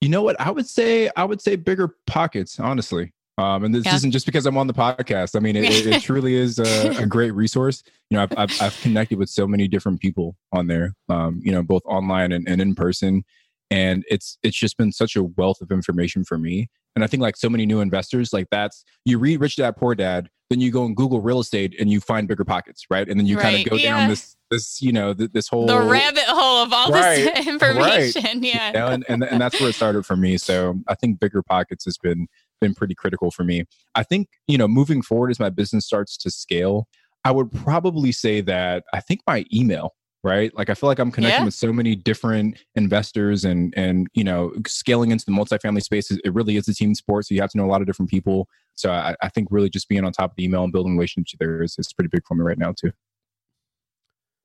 [0.00, 0.40] You know what?
[0.40, 3.12] I would say I would say bigger pockets, honestly.
[3.38, 3.94] Um, and this Yeah.
[3.94, 5.36] isn't just because I'm on the podcast.
[5.36, 7.82] I mean, it, it, it truly is a, a great resource.
[8.10, 10.94] You know, I've, I've, I've connected with so many different people on there.
[11.08, 13.24] Um, you know, both online and, and in person,
[13.70, 16.68] and it's it's just been such a wealth of information for me.
[16.94, 19.94] And I think like so many new investors, like that's you read Rich Dad Poor
[19.94, 23.08] Dad, then you go and Google real estate and you find bigger pockets, right?
[23.08, 23.98] And then you kind of go yeah.
[23.98, 27.46] down this this you know th- this whole The rabbit hole of all Right, this
[27.48, 28.44] information.
[28.44, 28.68] Yeah.
[28.68, 30.38] you know, and, and and that's where it started for me.
[30.38, 32.28] So I think bigger pockets has been
[32.60, 33.64] been pretty critical for me.
[33.96, 36.86] I think you know moving forward as my business starts to scale,
[37.24, 40.54] I would probably say that I think my email, right?
[40.56, 41.44] Like I feel like I'm connecting Yeah.
[41.46, 46.20] with so many different investors and and you know scaling into the multifamily spaces.
[46.24, 48.10] It really is a team sport, so you have to know a lot of different
[48.10, 48.48] people.
[48.74, 51.36] So I, I think really just being on top of the email and building relationships
[51.38, 52.90] there is, is pretty big for me right now too.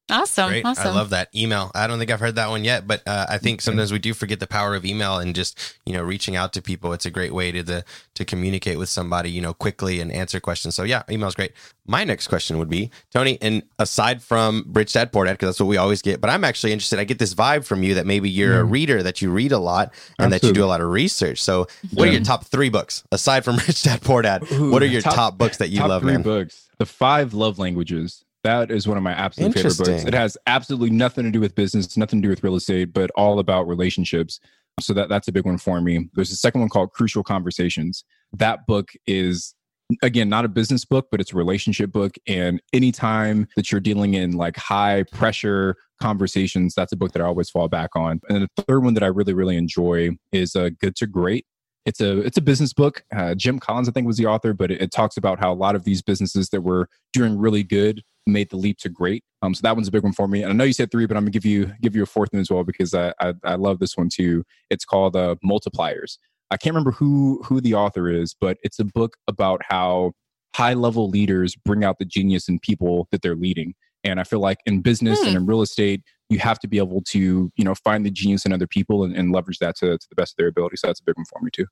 [0.10, 0.50] Awesome.
[0.50, 0.66] Great.
[0.66, 0.88] Awesome.
[0.88, 1.70] I love that email.
[1.76, 4.14] I don't think I've heard that one yet, but uh, I think sometimes we do
[4.14, 6.94] forget the power of email and just you know reaching out to people.
[6.94, 7.84] It's a great way to the
[8.16, 10.76] to communicate with somebody you know quickly and answer questions.
[10.76, 11.52] So yeah, email's great.
[11.86, 15.60] My next question would be Tony, and aside from Rich Dad Poor Dad, because that's
[15.60, 17.00] what we always get, but I'm actually interested.
[17.00, 18.72] I get this vibe from you that maybe you're a Mm.
[18.72, 21.42] reader, that you read a lot, and that you do a lot of research.
[21.42, 24.44] So what are your top three books aside from Rich Dad Poor Dad?
[24.54, 26.22] Ooh, what are your top, books that you top love, three man?
[26.22, 26.68] books.
[26.78, 28.24] The Five Love Languages.
[28.44, 30.04] That is one of my absolute favorite books.
[30.06, 33.12] It has absolutely nothing to do with business, nothing to do with real estate, but
[33.16, 34.40] all about relationships.
[34.80, 36.10] So that that's a big one for me.
[36.14, 38.04] There's a second one called Crucial Conversations.
[38.34, 39.56] That book is
[40.04, 42.16] again not a business book, but it's a relationship book.
[42.28, 47.26] And anytime that you're dealing in like high pressure conversations, that's a book that I
[47.26, 48.20] always fall back on.
[48.30, 51.48] And then the third one that I really really enjoy is uh, Good to Great
[51.88, 53.04] it's a it's a business book.
[53.16, 55.56] Uh, Jim Collins, I think, was the author, but it, it talks about how a
[55.56, 59.24] lot of these businesses that were doing really good made the leap to great.
[59.42, 60.44] Um, so that one's a big one for me.
[60.44, 62.34] And I know you said three, but I'm gonna give you give you a fourth
[62.34, 64.44] one as well because I I, I love this one too.
[64.70, 66.18] It's called uh, Multipliers.
[66.52, 70.12] I can't remember who who the author is, but it's a book about how
[70.56, 73.76] high level leaders bring out the genius in people that they're leading.
[74.04, 75.28] And I feel like in business Hmm.
[75.28, 78.46] and in real estate, you have to be able to, you know, find the genius
[78.46, 80.76] in other people and, and leverage that to, to the best of their ability.
[80.78, 81.66] So that's a big one for me too.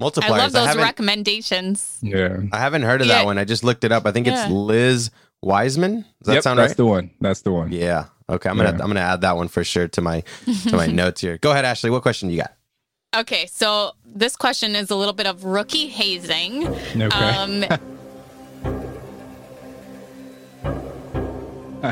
[0.00, 0.24] Multipliers.
[0.24, 1.98] I love those haven't- recommendations.
[2.02, 2.38] Yeah.
[2.52, 3.18] I haven't heard of Yeah.
[3.18, 3.38] that one.
[3.38, 4.06] I just looked it up.
[4.06, 4.44] I think Yeah.
[4.44, 5.10] it's Liz
[5.40, 6.02] Wiseman.
[6.20, 6.76] Does that yep, sound that's right?
[6.76, 7.10] the one.
[7.20, 7.70] That's the one.
[7.70, 8.06] Yeah.
[8.28, 8.48] Okay.
[8.48, 8.82] I'm gonna Yeah.
[8.82, 10.24] I'm gonna add that one for sure to my
[10.68, 11.38] to my notes here.
[11.38, 11.90] Go ahead, Ashley.
[11.90, 12.54] What question do you got?
[13.16, 16.66] Okay, so this question is a little bit of rookie hazing.
[16.66, 17.04] Okay.
[17.04, 17.64] Um,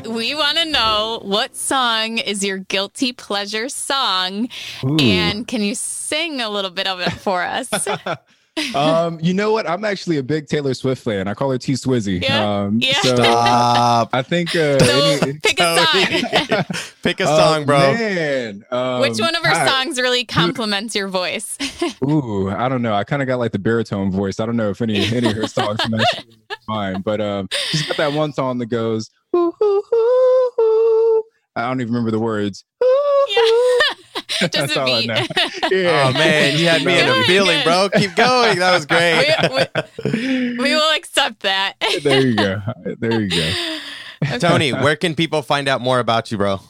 [0.08, 4.48] we want to know what song is your guilty pleasure song,
[4.84, 4.96] Ooh.
[5.00, 7.68] and can you sing a little bit of it for us?
[8.74, 9.66] um, you know what?
[9.68, 11.26] I'm actually a big Taylor Swift fan.
[11.26, 12.22] I call her T Swizzy.
[12.22, 13.00] Yeah, Um, yeah.
[13.00, 14.10] So Stop.
[14.12, 15.76] I think uh, So any- pick a
[16.64, 16.64] song.
[17.02, 17.78] Pick a Oh, song, bro.
[17.78, 21.56] Man, um, Which one of her I- songs really compliments your voice?
[22.04, 22.92] Ooh, I don't know.
[22.94, 24.38] I kind of got like the baritone voice.
[24.38, 26.26] I don't know if any any of her songs match
[26.68, 29.10] mine, but um, she's got that one song that goes.
[29.34, 31.22] Ooh, ooh, ooh, ooh.
[31.54, 32.64] I don't even remember the words.
[32.82, 33.78] Ooh, ooh.
[34.40, 35.14] That's a all I know.
[35.70, 36.08] Yeah.
[36.08, 37.88] Oh man, you had me in a Good, feeling, bro.
[37.94, 38.58] Keep going.
[38.58, 39.74] That was great.
[40.12, 41.74] we, we will accept that.
[42.02, 42.60] there you go.
[42.98, 44.38] There you go.
[44.38, 46.60] Tony, where can people find out more about you, bro?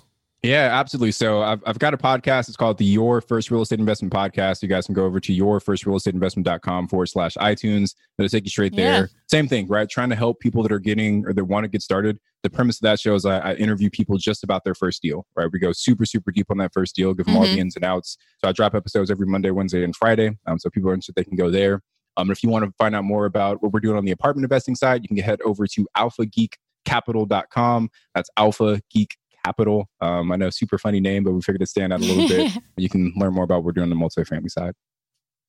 [0.43, 1.13] Yeah, absolutely.
[1.13, 2.49] So I've, I've got a podcast.
[2.49, 4.61] It's called the Your First Real Estate Investment Podcast.
[4.61, 7.95] You guys can go over to yourfirstrealestateinvestment.com forward slash iTunes.
[8.19, 9.03] That'll take you straight there.
[9.03, 9.07] Yeah.
[9.29, 9.89] Same thing, right?
[9.89, 12.19] Trying to help people that are getting or that want to get started.
[12.43, 15.25] The premise of that show is I, I interview people just about their first deal,
[15.37, 15.49] right?
[15.53, 17.59] We go super, super deep on that first deal, give them all the Mhm.
[17.59, 18.19] ins and outs.
[18.43, 20.37] So I drop episodes every Monday, Wednesday, and Friday.
[20.49, 21.83] Um, so people are interested, they can go there.
[22.17, 24.45] Um, if you want to find out more about what we're doing on the apartment
[24.45, 27.91] investing side, you can head over to alphageekcapital.com.
[28.17, 29.89] That's Alpha Geek Capital.
[30.01, 32.53] Um, I know super funny name, but we figured to stand out a little bit.
[32.77, 34.73] You can learn more about what we're doing on the multifamily side.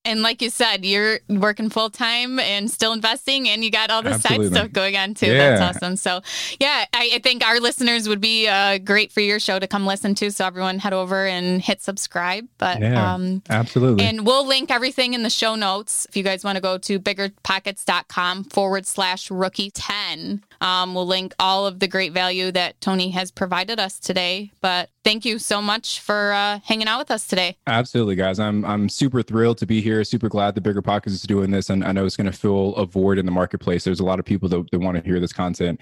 [0.06, 4.02] And like you said, you're working full time and still investing, and you got all
[4.02, 4.48] the Absolutely.
[4.48, 5.28] side stuff going on too.
[5.28, 5.56] Yeah.
[5.56, 5.96] That's awesome.
[5.96, 6.22] So,
[6.60, 9.86] yeah, I, I think our listeners would be uh, great for your show to come
[9.86, 10.30] listen to.
[10.32, 12.48] So, everyone head over and hit subscribe.
[12.58, 13.14] But, Yeah.
[13.14, 14.04] um, Absolutely.
[14.06, 16.06] and we'll link everything in the show notes.
[16.10, 21.34] If you guys want to go to biggerpockets.com forward slash rookie 10, um, we'll link
[21.40, 24.52] all of the great value that Tony has provided us today.
[24.62, 27.58] But thank you so much for uh, hanging out with us today.
[27.68, 28.40] Absolutely, guys.
[28.40, 30.04] I'm I'm super thrilled to be here.
[30.04, 32.76] Super glad the Bigger Pockets is doing this, and I know it's going to fill
[32.76, 33.84] a void in the marketplace.
[33.84, 35.82] There's a lot of people that, that want to hear this content.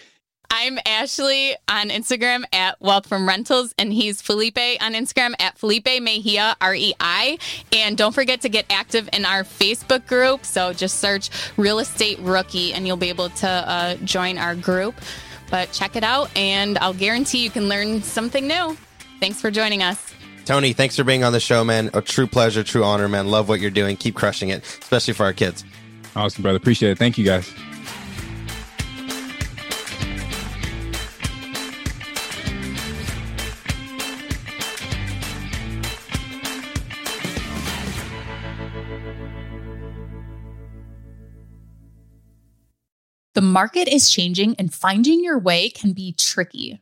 [0.54, 5.88] I'm Ashley on Instagram at Wealth from Rentals, and he's Felipe on Instagram at Felipe
[6.02, 7.38] Mejia, R E I.
[7.72, 10.46] And don't forget to get active in our Facebook group.
[10.46, 14.96] So just search Real Estate Rookie, and you'll be able to uh, join our group.
[15.50, 18.76] But check it out, and I'll guarantee you can learn something new.
[19.22, 20.16] Thanks for joining us.
[20.46, 21.92] Tony, thanks for being on the show, man.
[21.94, 23.28] A true pleasure, true honor, man.
[23.28, 23.96] Love what you're doing.
[23.96, 25.64] Keep crushing it, especially for our kids.
[26.16, 26.58] Awesome, brother.
[26.58, 26.98] Appreciate it.
[26.98, 27.54] Thank you, guys.
[43.34, 46.82] The market is changing and finding your way can be tricky.